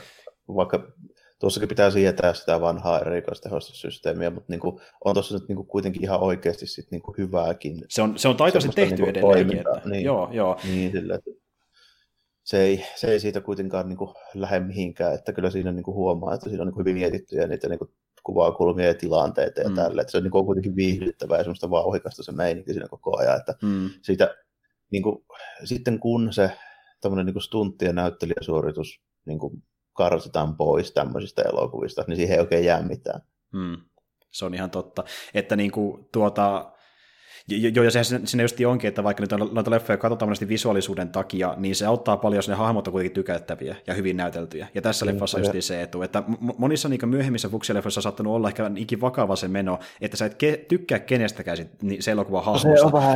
[0.49, 0.93] vaikka
[1.41, 6.03] tuossakin pitää sietää sitä vanhaa erikoistehostesysteemiä, mutta niin kuin, on tuossa nyt niin kuin kuitenkin
[6.03, 7.85] ihan oikeasti sit niin kuin hyvääkin.
[7.89, 9.59] Se on, se on taitoisesti tehty niin edelleenkin.
[9.59, 10.57] Että, niin, joo, joo.
[10.65, 11.31] Niin, sillä, että
[12.45, 15.95] se ei, se ei siitä kuitenkaan niin kuin, lähde mihinkään, että kyllä siinä niin kuin,
[15.95, 17.91] huomaa, että siinä on niin kuin, hyvin mietittyjä niitä niin kuin,
[18.25, 19.75] kuvakulmia ja tilanteita ja mm.
[19.75, 23.19] tälle, että se on niin kuin, kuitenkin viihdyttävää ja semmoista vauhikasta se meininki siinä koko
[23.19, 23.91] ajan, että mm.
[24.03, 24.35] siitä,
[24.91, 25.25] niin kuin,
[25.65, 26.51] sitten kun se
[27.01, 29.63] tämmöinen niin stuntti- ja näyttelijäsuoritus niin kuin,
[29.97, 33.21] karsitaan pois tämmöisistä elokuvista, niin siihen ei oikein jää mitään.
[33.53, 33.77] Mm.
[34.31, 35.05] Se on ihan totta,
[35.35, 36.73] että niin kuin, tuota,
[37.49, 41.55] Joo, ja se sinne just onkin, että vaikka nyt noita leffoja katsotaan monesti visuaalisuuden takia,
[41.57, 44.69] niin se auttaa paljon, jos ne hahmot on kuitenkin tykättäviä ja hyvin näyteltyjä.
[44.75, 46.23] Ja tässä mm, leffassa on just se etu, että
[46.59, 50.35] monissa niin myöhemmissä fuksileffoissa on saattanut olla ehkä ikin vakava se meno, että sä et
[50.35, 52.69] ke- tykkää kenestäkään sit, niin se elokuva hahmosta.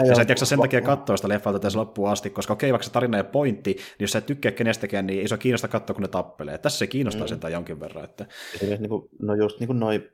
[0.02, 2.72] Se ja sä et jaksa sen takia katsoa sitä leffalta tässä loppuun asti, koska okei,
[2.72, 5.68] vaikka se tarina ja pointti, niin jos sä et tykkää kenestäkään, niin ei se kiinnosta
[5.68, 6.58] katsoa, kun ne tappelee.
[6.58, 7.40] Tässä se kiinnostaa mm.
[7.40, 8.04] sen jonkin verran.
[8.04, 8.26] Että...
[8.60, 10.10] Niin kuin, no just niin kuin noi,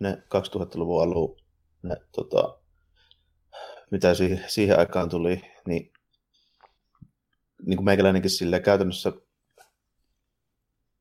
[0.00, 1.36] ne 2000-luvun alun
[1.82, 2.58] ne, tota,
[3.90, 5.92] mitä siihen, siihen aikaan tuli, niin,
[7.66, 9.12] niin kuin meikäläinenkin silleen käytännössä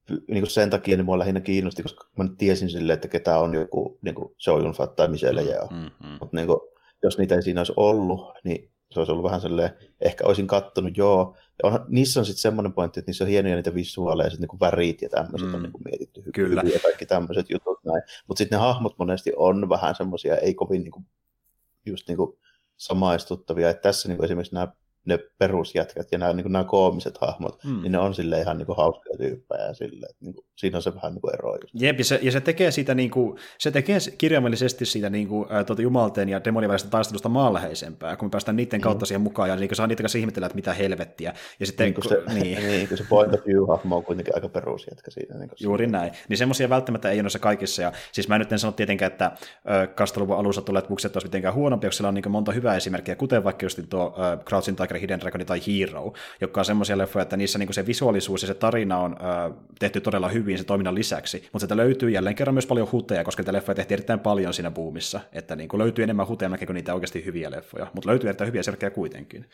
[0.10, 3.39] niin kuin sen takia niin mua lähinnä kiinnosti, koska mä nyt tiesin silleen, että ketä
[3.39, 5.67] on joku niin kuin Shoyun Fat tai Michelle Yeo.
[5.71, 6.17] Mm-hmm.
[6.19, 6.60] Mutta niin kuin,
[7.04, 9.69] jos niitä ei siinä olisi ollut, niin se olisi ollut vähän silleen,
[10.02, 11.38] ehkä olisin kattonut, joo.
[11.63, 14.60] Ja on, niissä on sitten semmoinen pointti, että niissä on hienoja niitä visuaaleja, sitten niin
[14.60, 15.56] värit ja tämmöiset mm.
[15.56, 16.62] on niin kuin mietitty Kyllä.
[16.73, 18.02] ja kaikki tämmöiset jutut näin.
[18.28, 21.06] Mutta sitten ne hahmot monesti on vähän semmoisia, ei kovin niin kuin,
[21.86, 22.38] just niin kuin
[22.77, 23.69] samaistuttavia.
[23.69, 24.67] Että tässä niin esimerkiksi nämä
[25.08, 27.82] ne perusjätkät ja nämä, niin nämä koomiset hahmot, mm.
[27.82, 30.82] niin ne on sille ihan niin kuin hauskoja tyyppejä sille, että niin kuin, siinä on
[30.82, 31.56] se vähän niin kuin ero.
[31.56, 31.74] Just.
[31.74, 35.52] Jep, ja se, ja se tekee siitä, niin kuin, se tekee kirjaimellisesti siitä niin kuin,
[35.52, 39.08] ä, tuota, jumalteen ja demonin välistä taistelusta maanläheisempää, kun me päästään niiden kautta mm.
[39.08, 41.34] siihen mukaan ja niin kuin saa niitä kanssa ihmetellä, että mitä helvettiä.
[41.60, 42.58] Ja sitten, niin, kun se, niin.
[42.67, 45.39] niin, kun se point of view-hahmo on kuitenkin aika perusjätkä siinä.
[45.39, 45.98] Niin Juuri siinä.
[45.98, 46.12] näin.
[46.30, 47.82] Niin semmoisia välttämättä ei ole noissa kaikissa.
[47.82, 49.32] Ja, siis mä nyt en sano tietenkään, että
[49.96, 53.43] kasteluvun alussa tulleet bukset olisi mitenkään huonompi, koska siellä on niin monta hyvää esimerkkiä, kuten
[53.43, 54.15] vaikka just tuo
[54.46, 58.41] Crouching Tiger, Hidden Dragon tai Hero, jotka on semmoisia leffoja, että niissä niin se visuaalisuus
[58.41, 62.36] ja se tarina on äh, tehty todella hyvin se toiminnan lisäksi, mutta sieltä löytyy jälleen
[62.36, 65.79] kerran myös paljon huteja, koska niitä leffoja tehtiin erittäin paljon siinä buumissa, että niin kuin
[65.79, 69.45] löytyy enemmän huteja kuin niitä oikeasti hyviä leffoja, mutta löytyy erittäin hyviä selkeä kuitenkin.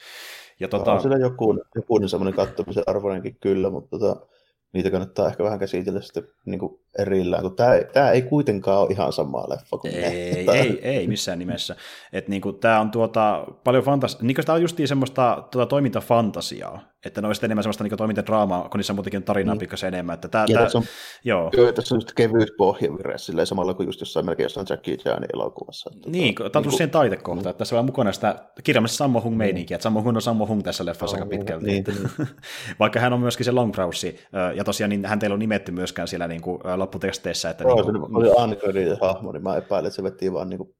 [0.59, 0.93] Ja, tota...
[0.93, 4.27] On siellä joku, joku semmoinen kattomisen arvoinenkin kyllä, mutta tota,
[4.73, 8.89] niitä kannattaa ehkä vähän käsitellä sitten niin kuin erillään, kun tämä, tämä ei kuitenkaan ole
[8.91, 10.53] ihan sama leffa kuin ei, ne.
[10.53, 11.75] Ei, ei missään nimessä.
[12.13, 14.21] Et niin kuin, tämä on tuota, paljon fantas...
[14.21, 17.97] Niin kuin tämä on justiin semmoista tuota, toimintafantasiaa, että ne on sitten enemmän semmoista niin
[17.97, 19.59] toimintadraamaa, kun niissä on muutenkin tarinaa niin.
[19.59, 20.13] pikkasen enemmän.
[20.13, 20.83] Että tämä, ja tämä, tässä on,
[21.23, 21.49] joo.
[21.57, 25.29] Joo, tässä on just kevyt pohjavire, silleen samalla kuin just jossain melkein jossain Jackie Chanin
[25.33, 25.89] elokuvassa.
[25.95, 29.21] Että, niin, tämä on tullut niin siihen taitekohtaan, että tässä on mukana sitä kirjaimessa Sammo
[29.21, 31.65] Hung meininkiä, että Sammo Hung on Sammo Hung tässä leffassa aika pitkälti.
[31.65, 32.27] Niin, niin.
[32.79, 34.19] Vaikka hän on myöskin se Longbrowsi,
[34.55, 37.49] ja tosiaan niin hän teillä on nimetty myöskään siellä niin kuin, lopputeksteissä.
[37.49, 40.57] Että, niin kuin, se oli Angredin hahmo, niin mä epäilen, että se veti vaan niin
[40.57, 40.75] kuin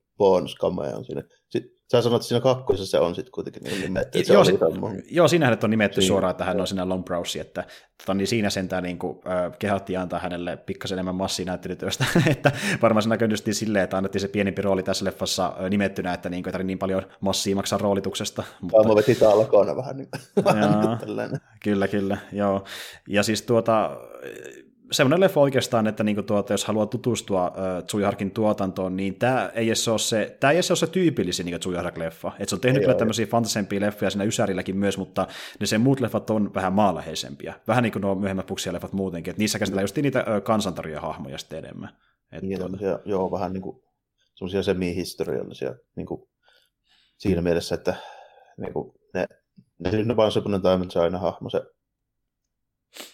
[0.60, 1.24] cameo on siinä.
[1.50, 4.20] Sitten sä sanoit, että siinä kakkosessa se on sitten kuitenkin niin nimetty.
[4.20, 4.60] joo, si-
[5.12, 6.08] joo, siinähän on nimetty siinä.
[6.08, 7.64] suoraan, että hän on siinä Long Browsi, että
[7.98, 12.52] tota, niin siinä sentään niin kuin, äh, kehottiin antaa hänelle pikkasen enemmän massia näyttelytyöstä, että
[12.82, 16.44] varmaan se näköisesti silleen, että annettiin se pienempi rooli tässä leffassa äh, nimettynä, että niin
[16.44, 18.44] kuin, ei niin paljon massia maksaa roolituksesta.
[18.62, 18.88] Mutta...
[18.88, 20.10] Mä vetin talkoona vähän niin,
[20.46, 22.64] vähän niin Kyllä, kyllä, joo.
[23.10, 23.98] Ja siis tuota,
[24.92, 29.68] semmoinen leffa oikeastaan, että niinku tuota, jos haluaa tutustua äh, Tsuiharkin tuotantoon, niin tämä ei
[29.68, 32.32] edes ole se, tää ei edes ole se tyypillisin niin Tsuihark-leffa.
[32.40, 35.28] Et se on tehnyt ei kyllä tämmöisiä fantasempia leffoja siinä Ysärilläkin myös, mutta
[35.60, 37.54] ne sen muut leffat on vähän maalaheisempia.
[37.68, 41.38] Vähän niin kuin nuo myöhemmät Puksia-leffat muutenkin, että niissä käsitellään just niitä äh, kansantarjoja hahmoja
[41.38, 41.90] sitten enemmän.
[42.32, 43.00] Et niin, tuota...
[43.06, 43.84] joo, vähän niin kuin
[44.36, 46.22] semmoisia semi-historiallisia niin kuin
[47.18, 47.96] siinä mielessä, että
[48.58, 49.28] niin kuin ne,
[49.80, 51.62] ne, ne vaan semmoinen Diamond aina hahmo, se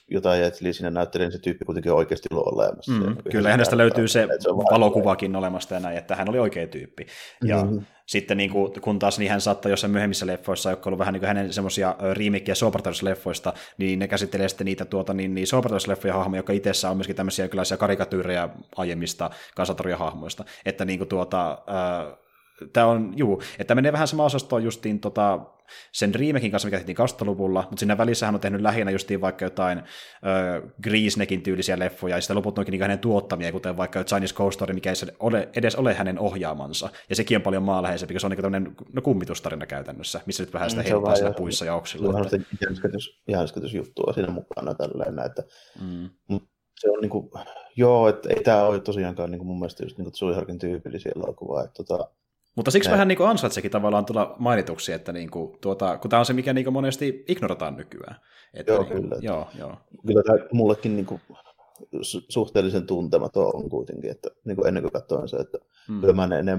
[0.08, 2.92] jotain Jetli siinä näyttelee, niin se tyyppi kuitenkin oikeasti ollut olemassa.
[2.92, 7.08] Mm, kyllä, hänestä löytyy se, se valokuvakin olemasta ja näin, että hän oli oikea tyyppi.
[7.44, 7.86] Ja mm-hmm.
[8.06, 11.14] sitten niin kuin, kun taas niin hän saattaa jossain myöhemmissä leffoissa, jotka on ollut vähän
[11.14, 12.56] niin kuin hänen semmoisia remikkiä
[13.02, 15.48] leffoista niin ne käsittelee sitten niitä tuota, niin, niin
[15.88, 19.30] leffoja hahmoja, jotka itsessä on myöskin tämmöisiä jonkinlaisia karikatyyrejä aiemmista
[19.98, 20.46] hahmoista.
[20.66, 22.18] Että niin kuin tuota, äh,
[22.74, 25.40] tämä on, juu, että menee vähän sama osastoon justiin tota,
[25.92, 29.46] sen remakein kanssa, mikä tehtiin 20-luvulla, mutta siinä välissä hän on tehnyt lähinnä justiin vaikka
[29.46, 29.82] jotain ö,
[30.84, 34.74] Greasenekin tyylisiä leffoja, ja sitten loput onkin niin hänen tuottamia, kuten vaikka Chinese Ghost Story,
[34.74, 38.32] mikä ei ole, edes ole hänen ohjaamansa, ja sekin on paljon maanläheisempi, koska se on
[38.32, 42.04] niin tämmöinen no, kummitustarina käytännössä, missä nyt vähän sitä mm, heittaa siellä puissa ja oksilla.
[42.04, 42.16] Se on
[43.74, 45.44] juttua siinä mukana tälleen, että
[45.82, 46.10] mm.
[46.80, 47.30] se on niin kuin,
[47.76, 50.12] joo, että ei tämä ole tosiaankaan niin kuin mun mielestä just niin
[50.46, 52.10] kuin tyypillisiä elokuvaa, että tota,
[52.56, 52.94] mutta siksi ne.
[52.94, 56.54] vähän niin ansaitsekin tavallaan tulla mainituksi, että niin kuin, tuota, kun tämä on se, mikä
[56.54, 58.16] niin kuin monesti ignorataan nykyään.
[58.54, 59.16] Että joo, niin, kyllä.
[59.22, 59.78] Joo, joo.
[60.08, 61.22] Kyllä tämä mullekin niin kuin,
[62.30, 65.58] suhteellisen tuntematon on kuitenkin, että niin kuin ennen kuin katsoin se, että
[65.88, 66.02] hmm.
[66.02, 66.58] kyllä mä ne, ne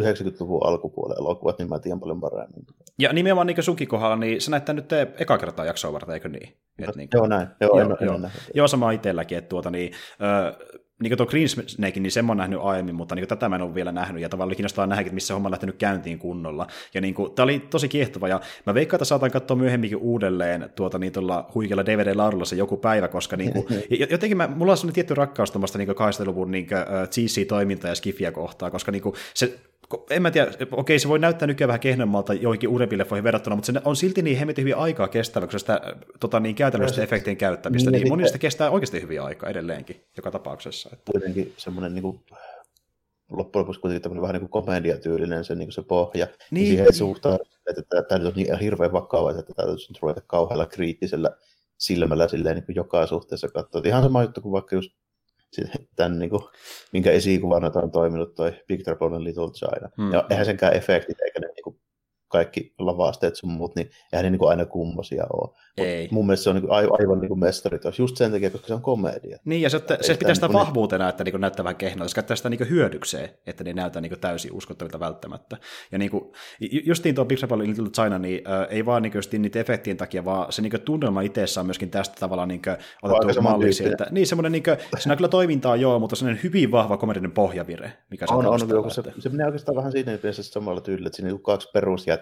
[0.00, 2.66] 90-luvun alkupuolen elokuvat, niin mä tiedän paljon paremmin.
[2.98, 6.56] Ja nimenomaan niin sunkin kohdalla, niin sä näyttää nyt eka kertaa jaksoa varten, eikö niin?
[6.78, 7.48] Et, niin kuin, joo, näin.
[7.60, 8.14] Joo, joo, en, joo.
[8.14, 10.64] En joo sama itselläkin, että tuota, niin, ö,
[11.02, 13.56] niin kuin tuo Green Snake, niin sen mä oon nähnyt aiemmin, mutta niin tätä mä
[13.56, 16.66] en ole vielä nähnyt, ja tavallaan kiinnostaa nähdä, että missä homma on lähtenyt käyntiin kunnolla.
[16.94, 20.70] Ja niin kuin, tämä oli tosi kiehtova, ja mä veikkaan, että saatan katsoa myöhemminkin uudelleen
[20.76, 23.66] tuota, niin tuolla huikealla DVD-laadulla se joku päivä, koska niin kuin,
[24.10, 26.66] jotenkin mä, mulla on sellainen tietty rakkaus tuommoista niin 80-luvun niin
[27.06, 29.58] GC-toimintaa ja Skifiä kohtaa, koska niin kuin, se
[30.10, 33.72] en mä tiedä, okei se voi näyttää nykyään vähän kehnommalta joihinkin uudempiin leffoihin verrattuna, mutta
[33.72, 35.80] se on silti niin hemmetin hyvin aikaa kestävä, koska sitä
[36.20, 40.90] tota, niin käytännöllistä efektien käyttämistä, niin, niin monista kestää oikeasti hyvin aikaa edelleenkin, joka tapauksessa.
[40.92, 41.12] Että.
[41.12, 42.20] Kuitenkin semmoinen niin kuin,
[43.30, 46.86] loppujen lopuksi kuitenkin vähän niin kuin komediatyylinen se, niin kuin se pohja, niin, niin siihen
[46.86, 51.30] ei suhtaudu, että tämä nyt on niin hirveän vakava, että täytyy nyt ruveta kauhealla kriittisellä
[51.78, 53.82] silmällä silleen, niin kuin joka suhteessa katsoa.
[53.84, 54.90] Ihan sama juttu kuin vaikka just
[55.96, 56.42] tämän, niin kuin,
[56.92, 59.88] minkä esikuvana on toiminut toi Big Trouble in Little China.
[59.98, 60.12] Mm.
[60.12, 61.80] Ja eihän senkään efektit eikä ne niin kuin,
[62.34, 65.50] kaikki lavasteet sun muut, niin eihän ne niin kuin aina kummosia ole.
[65.76, 66.08] Ei.
[66.10, 68.66] mun mielestä se on niin kuin, aivan, aivan niin kuin mestariteos, just sen takia, koska
[68.66, 69.38] se on komedia.
[69.44, 72.14] Niin, ja se, että, se pitää sitä niin vahvuutena, että niin näyttää vähän kehnolta, se
[72.14, 75.56] käyttää sitä niin hyödykseen, että ne näyttää niin täysin uskottavilta välttämättä.
[75.92, 79.42] Ja niin kuin, justiin tuo Pixar in Little China, niin äh, ei vaan niin kuin,
[79.42, 83.42] niitä efektien takia, vaan se niin tunnelma itsessä on myöskin tästä tavallaan niin kuin, otettu
[83.42, 84.06] malli sieltä.
[84.10, 88.26] Niin, semmoinen, niin kuin, siinä kyllä toimintaa joo, mutta semmoinen hyvin vahva komedinen pohjavire, mikä
[88.26, 88.46] se on.
[88.46, 91.68] On, on se, se, menee oikeastaan vähän siinä mielessä samalla tyylillä, että siinä on kaksi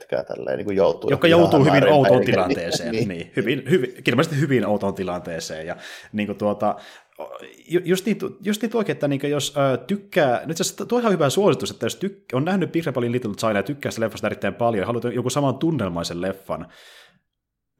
[0.08, 1.10] perusjätkää tälleen, niin kuin joutuu.
[1.10, 5.66] Jotka joutuu hyvin outoon tilanteeseen, niin, niin hyvin, hyvin, ilmeisesti hyvin outoon tilanteeseen.
[5.66, 5.76] Ja
[6.12, 6.76] niin kuin tuota,
[7.84, 11.30] just niin, just niin tuokin, että niin jos äh, tykkää, nyt se tuo ihan hyvä
[11.30, 14.54] suositus, että jos tyk, on nähnyt Big Rebelin Little China ja tykkää sitä leffasta erittäin
[14.54, 16.66] paljon ja haluat joku saman tunnelmaisen leffan,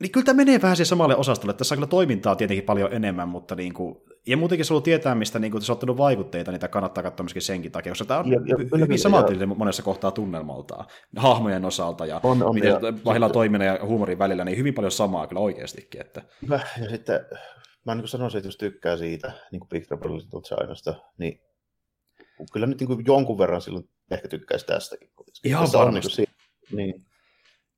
[0.03, 1.55] niin kyllä tämä menee vähän siihen samalle osastolle.
[1.55, 5.38] Tässä on kyllä toimintaa tietenkin paljon enemmän, mutta niin kuin, ja muutenkin sulla tietää, mistä
[5.38, 8.31] niin kuin, se on ottanut vaikutteita, niin kannattaa katsoa myöskin senkin takia, koska tämä on
[8.31, 10.87] ja, ja, hyvin samantyylinen monessa kohtaa tunnelmaltaan,
[11.17, 15.27] hahmojen osalta ja on, on, miten vahilla toiminnan ja huumorin välillä, niin hyvin paljon samaa
[15.27, 16.01] kyllä oikeastikin.
[16.01, 16.23] Että.
[16.51, 17.21] Ja sitten
[17.87, 21.41] mä niin sanoisin, että jos tykkää siitä niin kuin Big Trouble Little niin
[22.53, 25.09] kyllä nyt niin kuin jonkun verran silloin ehkä tykkäisi tästäkin.
[25.45, 26.23] Ihan varmasti.
[26.23, 26.29] Niin,
[26.69, 27.07] kuin, niin,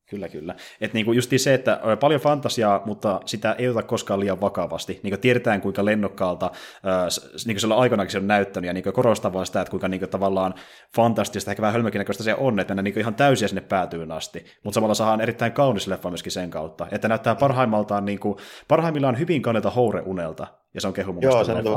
[0.09, 0.55] Kyllä, kyllä.
[0.81, 4.99] Et niinku justi se, että on paljon fantasiaa, mutta sitä ei ota koskaan liian vakavasti.
[5.03, 7.07] Niinku tiedetään, kuinka lennokkaalta äh,
[7.45, 10.53] niinku sillä aikanakin se on näyttänyt, ja niinku korostaa vaan sitä, että kuinka niinku tavallaan
[10.95, 14.45] fantastista, ehkä vähän hölmökin näköistä se on, että ne niinku ihan täysiä sinne päätyyn asti.
[14.63, 16.87] Mutta samalla saadaan erittäin kaunis leffa myöskin sen kautta.
[16.91, 18.37] Että näyttää parhaimmaltaan, niinku,
[18.67, 21.69] parhaimmillaan hyvin kannelta houreunelta, ja se on kehu mun Joo, se on, se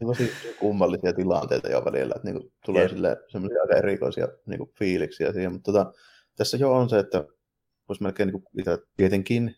[0.00, 3.16] on tosi kummallisia tilanteita jo välillä, että niinku tulee yeah.
[3.28, 5.92] semmoisia aika erikoisia niinku fiiliksiä siihen, mutta tota,
[6.42, 7.24] tässä jo on se, että
[7.88, 9.56] voisi melkein niin kuin, tietenkin,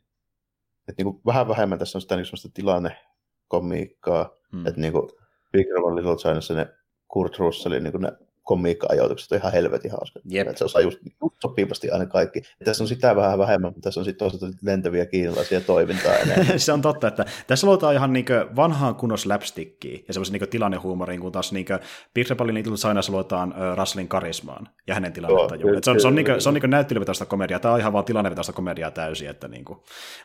[0.88, 4.66] että niin kuin, vähän vähemmän tässä on sitä niin sellaista tilannekomiikkaa, hmm.
[4.66, 5.08] että niin kuin
[5.52, 6.66] Big Little Chinassa ne
[7.08, 8.12] Kurt Russellin niin ne
[8.44, 10.20] komiikka-ajoitukset on ihan helvetin hauska.
[10.34, 10.48] Yep.
[10.48, 12.38] Että se osaa just, just sopivasti aina kaikki.
[12.38, 16.58] Ja tässä on sitä vähän vähemmän, mutta tässä on sitten toisaalta lentäviä kiinalaisia toimintaa enemmän.
[16.60, 18.26] se on totta, että tässä luotaan ihan niin
[18.56, 21.66] vanhaan kunnon slapstickia ja semmoisen niin tilannehuumoriin, kun taas niin
[22.14, 25.56] Pixar Ballin Little Chinaissa luotaan uh, Russellin karismaan ja hänen tilannetta.
[25.56, 28.04] Joo, se on, se on, niin kuin, se on niin komediaa, tämä on ihan vaan
[28.04, 29.28] tilannevetoista komediaa täysin.
[29.28, 29.78] Että niin kuin.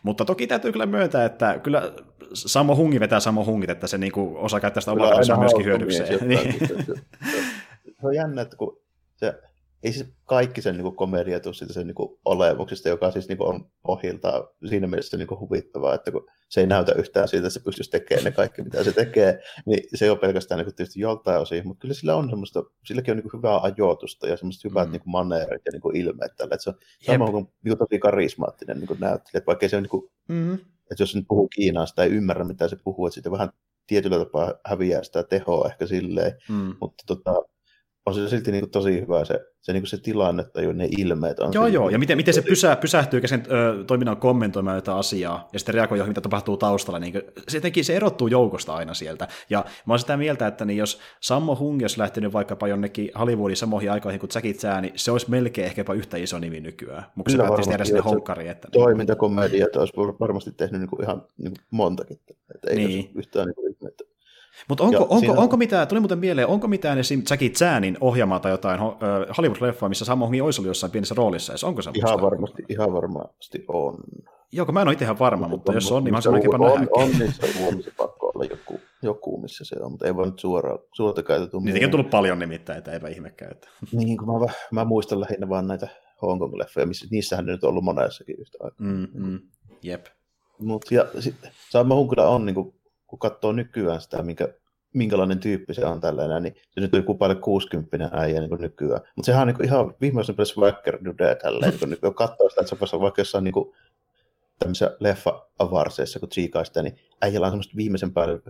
[0.04, 1.92] Mutta toki täytyy kyllä myöntää, että kyllä
[2.34, 6.20] Samo Hungi vetää Samo Hungit, että se niin kuin, osaa käyttää sitä omaa myöskin hyödykseen.
[6.30, 6.56] Niin.
[8.02, 8.81] Se on jännä, että kun
[9.15, 9.41] se
[9.83, 11.95] ei siis kaikki sen niin komedia tule siitä sen niin
[12.25, 16.91] olemuksesta, joka siis niin on pohjiltaan siinä mielessä niin huvittavaa, että kun se ei näytä
[16.91, 20.19] yhtään siltä, että se pystyisi tekemään ne kaikki, mitä se tekee, niin se ei ole
[20.19, 23.39] pelkästään niin kuin, tietysti joltain osin, mutta kyllä sillä on semmoista, silläkin on niin kuin,
[23.39, 24.91] hyvää ajoitusta ja semmoista hyvät mm.
[24.91, 26.75] niin kuin, maneerit ja niin kuin, ilmeet tällä, että se on
[27.06, 30.12] sama kuin, niin kuin tosi karismaattinen niin kuin, näyttelijä, että vaikka se on niin kuin,
[30.27, 30.54] mm.
[30.54, 33.50] että jos se nyt puhuu Kiinaa, sitä ei ymmärrä, mitä se puhuu, että sitten vähän
[33.87, 36.75] tietyllä tapaa häviää sitä tehoa ehkä silleen, mm.
[36.81, 37.43] mutta tota,
[38.06, 40.87] on se silti niin kuin tosi hyvä se, se, niin kuin se tilanne tai ne
[40.97, 41.39] ilmeet.
[41.39, 45.50] On joo, joo, ja miten, miten se pysää, pysähtyy sen ö, toiminnan kommentoimaan jotain asiaa,
[45.54, 47.00] ja sitten reagoi johon, mitä tapahtuu taustalla.
[47.00, 49.27] Niin kuin, se, jotenkin, se erottuu joukosta aina sieltä.
[49.50, 53.58] Ja mä oon sitä mieltä, että niin jos Sammo Hung olisi lähtenyt vaikkapa jonnekin Hollywoodin
[53.58, 57.06] samoihin aikoihin kuin Jackie Chan, niin se olisi melkein ehkä jopa yhtä iso nimi nykyään.
[57.15, 58.47] Mutta se päätti tehdä sinne honkkari.
[58.47, 58.83] Että, niin.
[58.83, 62.19] Toimintakomedia, että olisi varmasti tehnyt niin kuin ihan niin kuin montakin.
[62.56, 63.12] Että ei niin.
[63.15, 64.04] yhtään niin kuin, että
[64.68, 65.34] mutta onko, onko, siinä...
[65.34, 67.22] onko mitään, tuli muuten mieleen, onko mitään esim.
[67.30, 68.80] Jackie Chanin ohjaamaa tai jotain
[69.38, 71.92] Hollywood-leffaa, missä Sammo Hungi olisi ollut jossain pienessä roolissa, edes onko se?
[71.94, 73.98] Ihan varmasti, ihan varmasti on.
[74.52, 76.88] Joo, mä en ole itse ihan varma, mutta, mutta jos on, niin mä jopa on,
[76.92, 80.40] on, niin se on, pakko olla joku, joku, missä se on, mutta ei voi nyt
[80.40, 81.58] suoraan, suoraan käytetty.
[81.58, 83.52] Niitäkin on tullut paljon nimittäin, että eipä ihmekään.
[83.52, 83.68] Että.
[83.92, 85.88] Niin, kun mä, mä muistan lähinnä vaan näitä
[86.22, 88.88] Hong Kong-leffejä, missä niissähän ne nyt on ollut monessakin yhtä aikaa.
[88.88, 89.40] Mm, mm,
[89.84, 90.06] jep.
[90.60, 92.74] Mutta ja sitten Sammo Hunkula on, niin kun,
[93.10, 94.48] kun katsoo nykyään sitä, minkä
[94.94, 98.62] minkälainen tyyppi se on tällainen, niin se nyt on joku paljon 60 äijä niin kuin
[98.62, 99.02] nykyään.
[99.16, 102.62] Mutta sehän on niin kuin ihan viimeisen päässä swagger dude tälleen, niin kun katsoo sitä,
[102.62, 103.76] että se on vaikka jossain niin kuin,
[104.60, 108.42] tämmöisissä leffa-avarseissa, kun tsiikaa sitä, niin äijällä on semmoista viimeisen päälle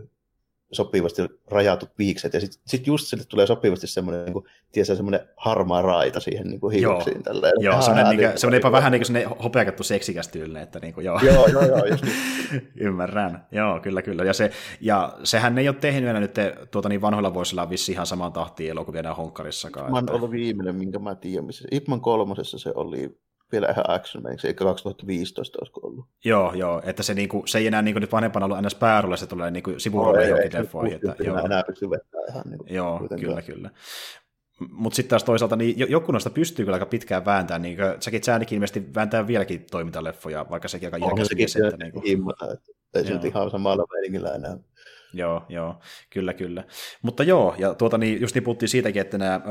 [0.71, 5.19] sopivasti rajatut viikset, ja sitten sit just sille tulee sopivasti semmoinen, niin kuin, tiesä, semmoinen
[5.37, 7.15] harmaa raita siihen niin kuin hiuksiin.
[7.15, 7.53] Joo, tälleen.
[7.59, 11.19] joo semmoinen, niin, semmoinen jopa vähän niin kuin hopeakattu seksikäs tyylinen, että niin kuin, joo.
[11.23, 12.71] joo, joo, joo just niin.
[12.87, 14.23] Ymmärrän, joo, kyllä, kyllä.
[14.23, 14.51] Ja, se,
[14.81, 16.35] ja sehän ei ole tehnyt enää nyt
[16.71, 19.85] tuota niin vanhoilla vuosilla vissi ihan samaan tahtiin elokuvia enää honkkarissakaan.
[19.85, 20.13] Ipman että...
[20.13, 23.17] oli viimeinen, minkä mä tiedän, missä Ipman kolmosessa se oli
[23.51, 26.05] vielä ihan action eikö eikä 2015 olisiko ollut.
[26.25, 28.75] Joo, joo, että se, niinku, se ei enää niinku nyt vanhempana ollut ns.
[28.75, 30.95] päärolle, se tulee niinku sivurolle no, johonkin leffoihin.
[30.95, 31.37] Että, joo.
[31.37, 33.27] enää pysty vettämään ihan niinku, Joo, kuitenkaan.
[33.27, 33.69] kyllä, kyllä.
[34.71, 38.55] Mutta sitten taas toisaalta niin joku noista pystyy kyllä aika pitkään vääntämään, niin Jackie Chanikin
[38.55, 41.55] ilmeisesti vääntää vieläkin toimintaleffoja, vaikka sekin aika iäkäs mies.
[41.55, 42.03] Että, niin kuin...
[42.05, 44.57] himmata, että ei se nyt ihan samalla meiningillä enää.
[45.13, 45.75] Joo, joo,
[46.09, 46.63] kyllä, kyllä.
[47.01, 49.41] Mutta joo, ja tuota, niin just niin puhuttiin siitäkin, että nämä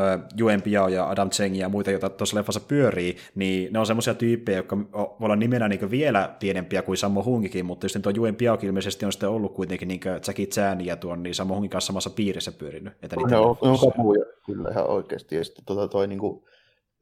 [0.40, 4.14] Yuen Piao ja Adam Cheng ja muita, joita tuossa leffassa pyörii, niin ne on semmoisia
[4.14, 8.36] tyyppejä, jotka voi olla nimenä niin vielä pienempiä kuin Sammo Hungikin, mutta just tuo Yuen
[8.36, 11.86] Piao ilmeisesti on sitten ollut kuitenkin niin Jackie Chan ja tuon niin Sammo Hungin kanssa
[11.86, 12.92] samassa piirissä pyörinyt.
[13.02, 15.36] Että ne on, on kapuja, kyllä ihan oikeasti.
[15.36, 16.44] Ja sitten tota, toi, niin kuin,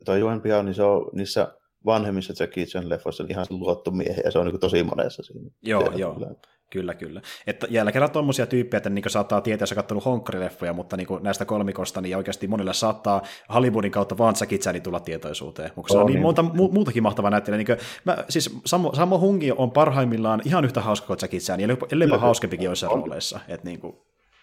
[0.05, 1.53] toi Yuen Piao, niin se on niissä
[1.87, 5.51] vanhemmissa Jackie Chan leffoissa ihan luottomiehiä, ja se on niin tosi monessa siinä.
[5.63, 6.15] Joo, joo.
[6.15, 6.35] Kyllä.
[6.71, 7.23] Kyllä, kyllä.
[7.47, 11.09] Että jälleen kerran tuommoisia tyyppejä, että niin saattaa tietää, jos on katsonut honkkarileffoja, mutta niin
[11.21, 13.23] näistä kolmikosta, niin oikeasti monille saattaa
[13.55, 15.71] Hollywoodin kautta vaan Jackie tulla tietoisuuteen.
[15.77, 17.59] Mutta se on, niin, niin monta mu- muutakin mahtavaa näyttelijä.
[17.59, 21.61] Niin mä, siis Sammo, Sammo Hungi on parhaimmillaan ihan yhtä hauska kuin Jackie Chan,
[21.93, 23.41] ellei hauskempikin joissain rooleissa.
[23.49, 23.97] Että niin kuin,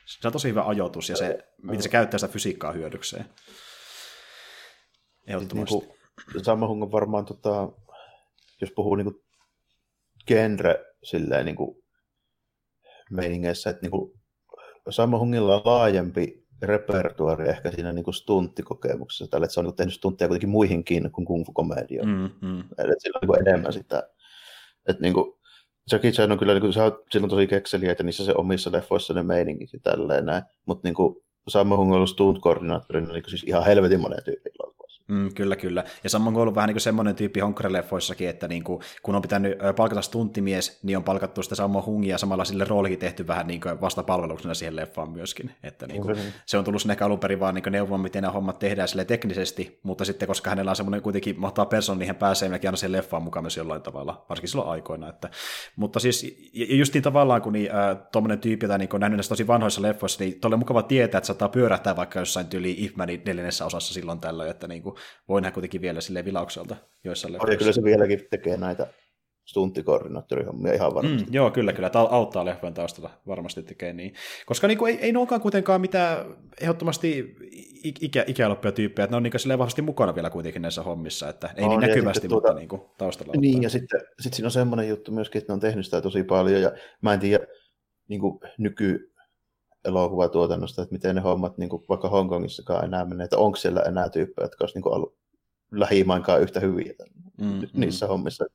[0.06, 3.26] se on tosi hyvä ajoitus ja se, miten se käyttää sitä fysiikkaa hyödykseen.
[5.28, 5.76] Ehdottomasti.
[5.76, 5.96] Niin
[6.32, 7.70] kuin, Sammo Hung on varmaan, tota,
[8.62, 9.24] jos puhuu niin kuin
[10.28, 11.83] genre silleen niin kuin
[13.16, 14.12] meiningeissä, että niin kuin
[14.90, 19.76] Sammo Hungilla on laajempi repertuari ehkä siinä niin kuin stunttikokemuksessa, tällä, että se on niin
[19.76, 22.04] tehnyt stuntteja kuitenkin muihinkin kuin kung fu komedia.
[22.04, 22.64] Mm, mm.
[22.78, 24.10] Eli sillä on niin enemmän sitä,
[24.90, 25.34] että niin kuin,
[25.92, 26.74] Jackie Chan on kyllä, niin kuin,
[27.12, 30.96] silloin tosi kekseliä, että niissä se omissa leffoissa ne meiningit ja tälleen näin, mutta niin
[30.96, 31.16] kuin,
[31.48, 34.52] Sammo Hung on ollut stunt-koordinaattorina niin siis ihan helvetin monen tyypin
[35.14, 35.84] Mm, kyllä, kyllä.
[36.04, 39.22] Ja samoin on ollut vähän niin kuin semmoinen tyyppi honkkarileffoissakin, että niin kuin, kun on
[39.22, 43.48] pitänyt palkata stunttimies, niin on palkattu sitä Sammo Hungia ja samalla sille roolikin tehty vähän
[43.48, 45.52] niin kuin vastapalveluksena siihen leffaan myöskin.
[45.64, 48.60] Että niin kuin, se on tullut sinne alun perin vaan niin neuvoa, miten nämä hommat
[48.60, 52.50] tehdään sille teknisesti, mutta sitten koska hänellä on semmoinen kuitenkin mahtaa persoon, niin hän pääsee
[52.50, 55.10] mekin aina siihen leffaan mukaan myös jollain tavalla, varsinkin silloin aikoina.
[55.10, 55.30] Että,
[55.76, 59.30] mutta siis just niin tavallaan, kun niin, äh, tuommoinen tyyppi, jota niin on nähnyt näissä
[59.30, 63.66] tosi vanhoissa leffoissa, niin tolle mukava tietää, että saattaa pyörähtää vaikka jossain tyyli Ifmanin neljännessä
[63.66, 64.96] osassa silloin tällöin, että niin kuin,
[65.30, 67.58] voi nähdä kuitenkin vielä sille vilaukselta joissain leffoissa.
[67.58, 68.88] Kyllä se vieläkin tekee näitä
[69.46, 71.28] stunttikoordinaattorihommia ihan varmasti.
[71.28, 71.90] Mm, joo, kyllä, kyllä.
[71.90, 74.14] Tämä auttaa leffojen taustalla varmasti tekee niin.
[74.46, 76.26] Koska niin kuin, ei, ei ne olekaan kuitenkaan mitään
[76.62, 77.36] ehdottomasti
[78.02, 81.50] ikä, ikäloppia tyyppejä, että ne on niin kuin vahvasti mukana vielä kuitenkin näissä hommissa, että
[81.56, 83.34] ei no, niin näkyvästi, tuota, mutta niin kuin, taustalla.
[83.38, 83.64] Niin, ottaa.
[83.64, 86.62] ja sitten sit siinä on semmoinen juttu myöskin, että ne on tehnyt sitä tosi paljon,
[86.62, 87.46] ja mä en tiedä
[88.08, 89.13] niin kuin nyky
[89.86, 94.10] elokuvatuotannosta, että miten ne hommat niin kuin vaikka Hongkongissakaan enää menee, että onko siellä enää
[94.10, 95.16] tyyppejä, jotka olisi niin kuin ollut
[95.72, 96.94] lähimainkaan yhtä hyviä
[97.38, 97.68] mm, mm.
[97.74, 98.10] niissä mm.
[98.10, 98.46] hommissa.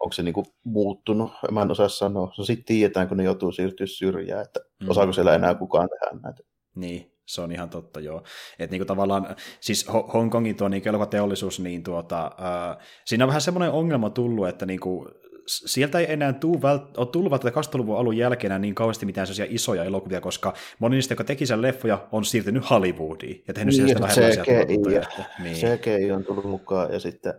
[0.00, 1.30] Onko se niinku muuttunut?
[1.50, 2.32] Mä en osaa sanoa.
[2.38, 4.90] No sitten tiedetään, kun ne joutuu siirtyä syrjään, että mm.
[4.90, 6.42] osaako siellä enää kukaan tehdä näitä.
[6.74, 8.22] Niin, se on ihan totta, joo.
[8.58, 13.70] Että niinku tavallaan, siis Hongkongin tuo niinku elokuvateollisuus, niin tuota, äh, siinä on vähän semmoinen
[13.70, 15.10] ongelma tullut, että niinku,
[15.48, 19.54] sieltä ei enää tuu vält- ole tullut välttämättä 2000-luvun alun jälkeen niin kauheasti mitään sellaisia
[19.54, 23.86] isoja elokuvia, koska moni niistä, jotka teki sen leffoja, on siirtynyt Hollywoodiin ja tehnyt niin,
[23.86, 25.56] sieltä CGI, että, niin.
[25.56, 27.34] CGI on tullut mukaan ja sitten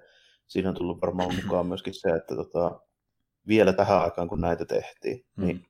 [0.48, 2.82] siinä on tullut varmaan mukaan myöskin se, että tota,
[3.48, 5.46] vielä tähän aikaan, kun näitä tehtiin, mm.
[5.46, 5.66] niin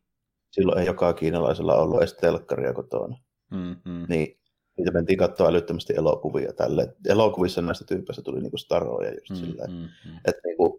[0.52, 3.18] silloin ei joka kiinalaisella ollut edes telkkaria kotona.
[3.52, 4.06] Mm, mm.
[4.10, 4.40] Niin
[4.78, 6.96] niitä mentiin katsoa älyttömästi elokuvia tälle.
[7.08, 9.72] Elokuvissa näistä tyypeistä tuli niinku staroja just mm, silleen.
[9.72, 10.18] Mm, mm.
[10.26, 10.79] Että niinku,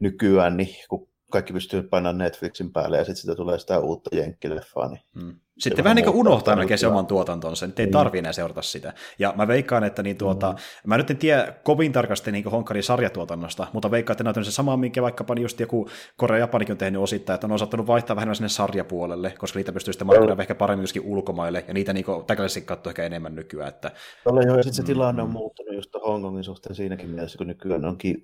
[0.00, 4.88] nykyään, niin kun kaikki pystyy painamaan Netflixin päälle ja sitten sitä tulee sitä uutta jenkkileffaa.
[4.88, 5.40] Niin hmm.
[5.58, 7.92] Sitten vähän niin kuin unohtaa melkein se oman tuotantonsa, niin ei mm.
[7.92, 8.92] tarvitse enää seurata sitä.
[9.18, 10.58] Ja mä veikkaan, että niin tuota, mm.
[10.86, 14.76] mä nyt en tiedä kovin tarkasti niin Honkarin sarjatuotannosta, mutta veikkaan, että on se sama,
[14.76, 18.36] minkä vaikkapa just joku Korea ja Japanikin on tehnyt osittain, että on osattanut vaihtaa vähän
[18.36, 22.60] sinne sarjapuolelle, koska niitä pystyy sitten markkinoida ehkä paremmin myöskin ulkomaille, ja niitä niin täkäisesti
[22.60, 23.68] katsoo ehkä enemmän nykyään.
[23.68, 23.90] Että...
[24.26, 27.84] Ole joo, ja sitten se tilanne on muuttunut just Hongkongin suhteen siinäkin mielessä, kun nykyään
[27.84, 28.22] onkin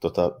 [0.00, 0.32] tota,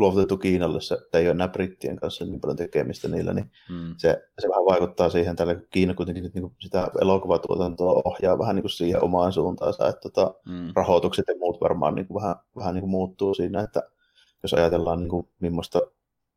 [0.00, 3.94] luovutettu Kiinalle, se ei ole enää brittien kanssa niin paljon tekemistä niillä, niin mm.
[3.96, 8.56] se, se vähän vaikuttaa siihen, tällä, kun Kiina kuitenkin niin kuin sitä elokuvatuotantoa ohjaa vähän
[8.56, 10.72] niin kuin siihen omaan suuntaansa, että tota, mm.
[10.76, 13.82] rahoitukset ja muut varmaan niin kuin vähän, vähän niin kuin muuttuu siinä, että
[14.42, 15.80] jos ajatellaan niin kuin, millaista,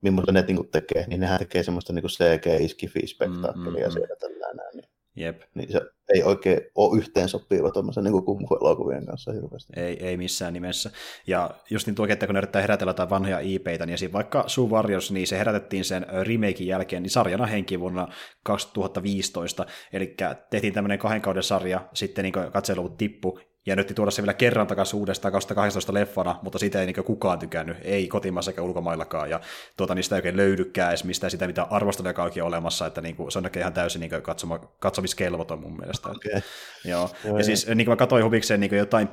[0.02, 4.72] millaista ne niin kuin tekee, niin nehän tekee semmoista niin CG-iskifi-spektaakkelia mm, mm, siellä tällä
[4.74, 5.42] niin Jep.
[5.56, 5.82] Niin se
[6.14, 8.14] ei oikein ole yhteen sopiva tuommoisen niin
[8.62, 9.74] elokuvien kanssa hirveästi.
[9.76, 10.92] Ei, ei missään nimessä.
[11.28, 14.12] Ja just niin tuo, että kun ne yrittää herätellä jotain vanhoja IPitä, niin esim.
[14.14, 18.08] vaikka Sue Warriors, niin se herätettiin sen remakein jälkeen, niin sarjana henki vuonna
[18.44, 20.16] 2015, eli
[20.50, 24.68] tehtiin tämmöinen kahden kauden sarja, sitten niin katseluvut tippu, ja nyt tuoda se vielä kerran
[24.68, 29.40] takaisin uudestaan 2018 leffana, mutta siitä ei niin kukaan tykännyt, ei kotimaassa eikä ulkomaillakaan, ja
[29.78, 33.32] tuota, niistä ei oikein löydykään edes mistään sitä, mitä arvosteluja oikein olemassa, että niin kuin,
[33.32, 36.10] se on ihan täysin niin katsoma, katsomiskelvoton mun mielestä.
[36.10, 36.42] Okay.
[36.86, 37.10] Joo.
[37.26, 39.10] Joo, ja siis niin kuin mä katsoin huvikseen niin jotain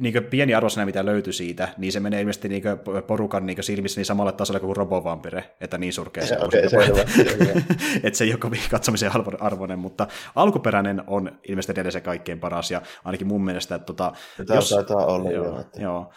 [0.00, 2.62] niin pieni arvosana, mitä löytyi siitä, niin se menee ilmeisesti niin
[3.06, 6.76] porukan niin silmissä niin samalle tasolle kuin Robovampire, että niin surkea se, okay, se,
[8.04, 9.10] että se ei ole kovin katsomisen
[9.40, 10.06] arvoinen, mutta
[10.36, 14.12] alkuperäinen on ilmeisesti edelleen se kaikkein paras, ja ainakin mun mielestä, että tota,
[14.46, 15.82] Tämä jos, olla joo, jo, että...
[15.82, 16.12] joo,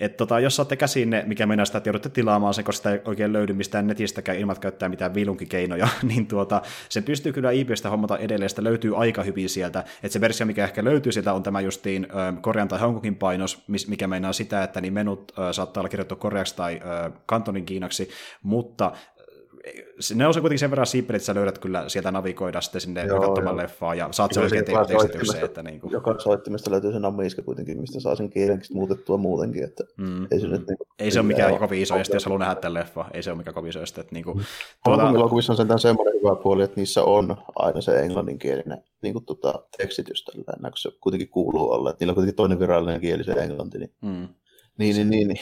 [0.00, 3.00] et tota, jos saatte käsiin ne, mikä mennään sitä, joudutte tilaamaan sen, koska sitä ei
[3.04, 7.90] oikein löydy mistään netistäkään ilman, että käyttää mitään vilunkikeinoja, niin tuota, se pystyy kyllä IPstä
[7.90, 9.84] hommata edelleen, sitä löytyy aika hyvin sieltä.
[10.02, 13.64] Et se versio, mikä ehkä löytyy sieltä, on tämä justiin ö, Korean tai Hongkongin painos,
[13.88, 18.10] mikä meinaa sitä, että niin menut ö, saattaa olla kirjoittu koreaksi tai ö, kantonin kiinaksi,
[18.42, 18.92] mutta
[20.14, 23.04] ne on se kuitenkin sen verran siippeli, että sä löydät kyllä sieltä navigoida sitten sinne
[23.04, 23.62] joo, katsomaan joo.
[23.62, 25.44] leffaa ja saat sen oikein tekstitykseen.
[25.44, 25.92] Että niin kuin...
[25.92, 29.64] Joka soittimesta löytyy se namiiska kuitenkin, mistä saa sen kiirenkin muutettua muutenkin.
[29.64, 30.26] Että mm.
[30.30, 32.54] ei, se nyt, niin kuin, ei se ole mikään kovin iso este, jos haluaa nähdä
[32.54, 33.04] tämän leffa.
[33.12, 34.00] Ei se ole mikään kovin iso este.
[34.00, 34.44] Että, niin kuin,
[34.84, 35.10] tuota...
[35.10, 39.62] elokuvissa on sentään semmoinen hyvä puoli, että niissä on aina se englanninkielinen niin kuin, tota,
[39.76, 41.90] tekstitys tällä, kun se kuitenkin kuuluu olla.
[41.90, 43.78] Että niillä on kuitenkin toinen virallinen kieli se englanti.
[43.78, 44.28] Niin, mm.
[44.78, 45.40] niin, niin, niin, niin,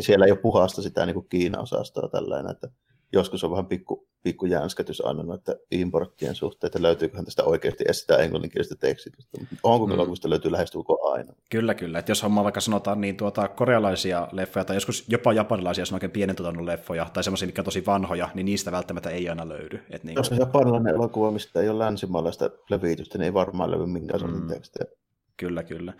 [0.00, 2.68] siellä ei ole puhasta sitä niin kuin Kiina-osastoa tällainen, että
[3.12, 8.00] joskus on vähän pikku, pikku jänskätys aina noiden importtien suhteen, että löytyyköhän tästä oikeasti edes
[8.00, 9.38] sitä englanninkielistä tekstitystä.
[9.62, 9.92] Onko mm.
[9.92, 11.32] elokuvista löytyy lähestulkoon aina?
[11.50, 11.98] Kyllä, kyllä.
[11.98, 15.96] Että jos hommaa vaikka sanotaan niin tuota, korealaisia leffoja tai joskus jopa japanilaisia, jos on
[15.96, 19.48] oikein pienen tuotannon leffoja tai semmoisia, mitkä on tosi vanhoja, niin niistä välttämättä ei aina
[19.48, 19.80] löydy.
[19.90, 23.86] Et niin jos on japanilainen elokuva, mistä ei ole länsimaalaista levitystä, niin ei varmaan löydy
[23.86, 24.48] minkään mm.
[24.48, 24.90] tekstejä.
[25.38, 25.92] Kyllä, kyllä.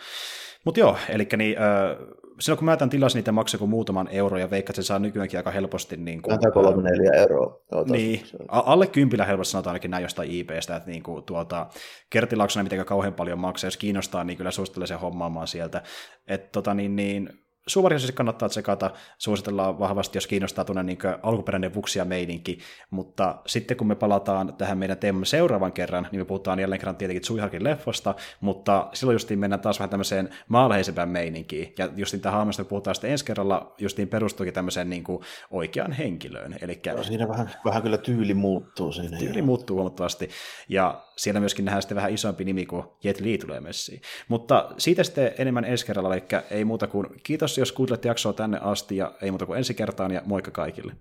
[0.65, 1.97] Mutta joo, eli niin, äh,
[2.41, 4.99] silloin kun mä tämän tilasin, niitä maksaa kuin muutaman euro, ja veikkaat, että se saa
[4.99, 5.97] nykyäänkin aika helposti.
[5.97, 7.61] Niin kuin, Tämä kolme neljä euroa.
[7.73, 11.67] Otas, niin, alle kympillä helposti sanotaan ainakin näin jostain IPstä, että niin kuin, tuota,
[12.11, 15.83] kertilauksena mitenkään kauhean paljon maksaa, jos kiinnostaa, niin kyllä suosittelen sen hommaamaan sieltä.
[16.27, 17.31] Et, tota, niin, niin,
[17.69, 22.59] Suvarioisesti kannattaa tsekata, suositellaan vahvasti, jos kiinnostaa tuonne niin alkuperäinen vuksia meininki,
[22.91, 26.97] mutta sitten kun me palataan tähän meidän teeman seuraavan kerran, niin me puhutaan jälleen kerran
[26.97, 32.39] tietenkin Tsuiharkin leffosta, mutta silloin justiin mennään taas vähän tämmöiseen maalaisempään meininkiin, ja justiin tähän
[32.39, 36.57] hahmosta puhutaan sitten ensi kerralla, justiin perustuukin tämmöiseen niin kuin oikeaan henkilöön.
[36.61, 39.19] Elikkä, no, siinä vähän, vähän kyllä tyyli muuttuu siinä.
[39.19, 39.45] Tyyli jo.
[39.45, 40.29] muuttuu huomattavasti,
[40.69, 44.01] ja siellä myöskin nähdään sitten vähän isompi nimi kuin Jet Li tulee messiin.
[44.29, 48.59] Mutta siitä sitten enemmän ensi kerralla, eli ei muuta kuin kiitos jos kuuntelet jaksoa tänne
[48.63, 50.97] asti ja ei muuta kuin ensi kertaan ja moikka kaikille.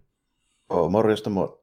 [0.70, 1.60] Oh, morjesta, moi.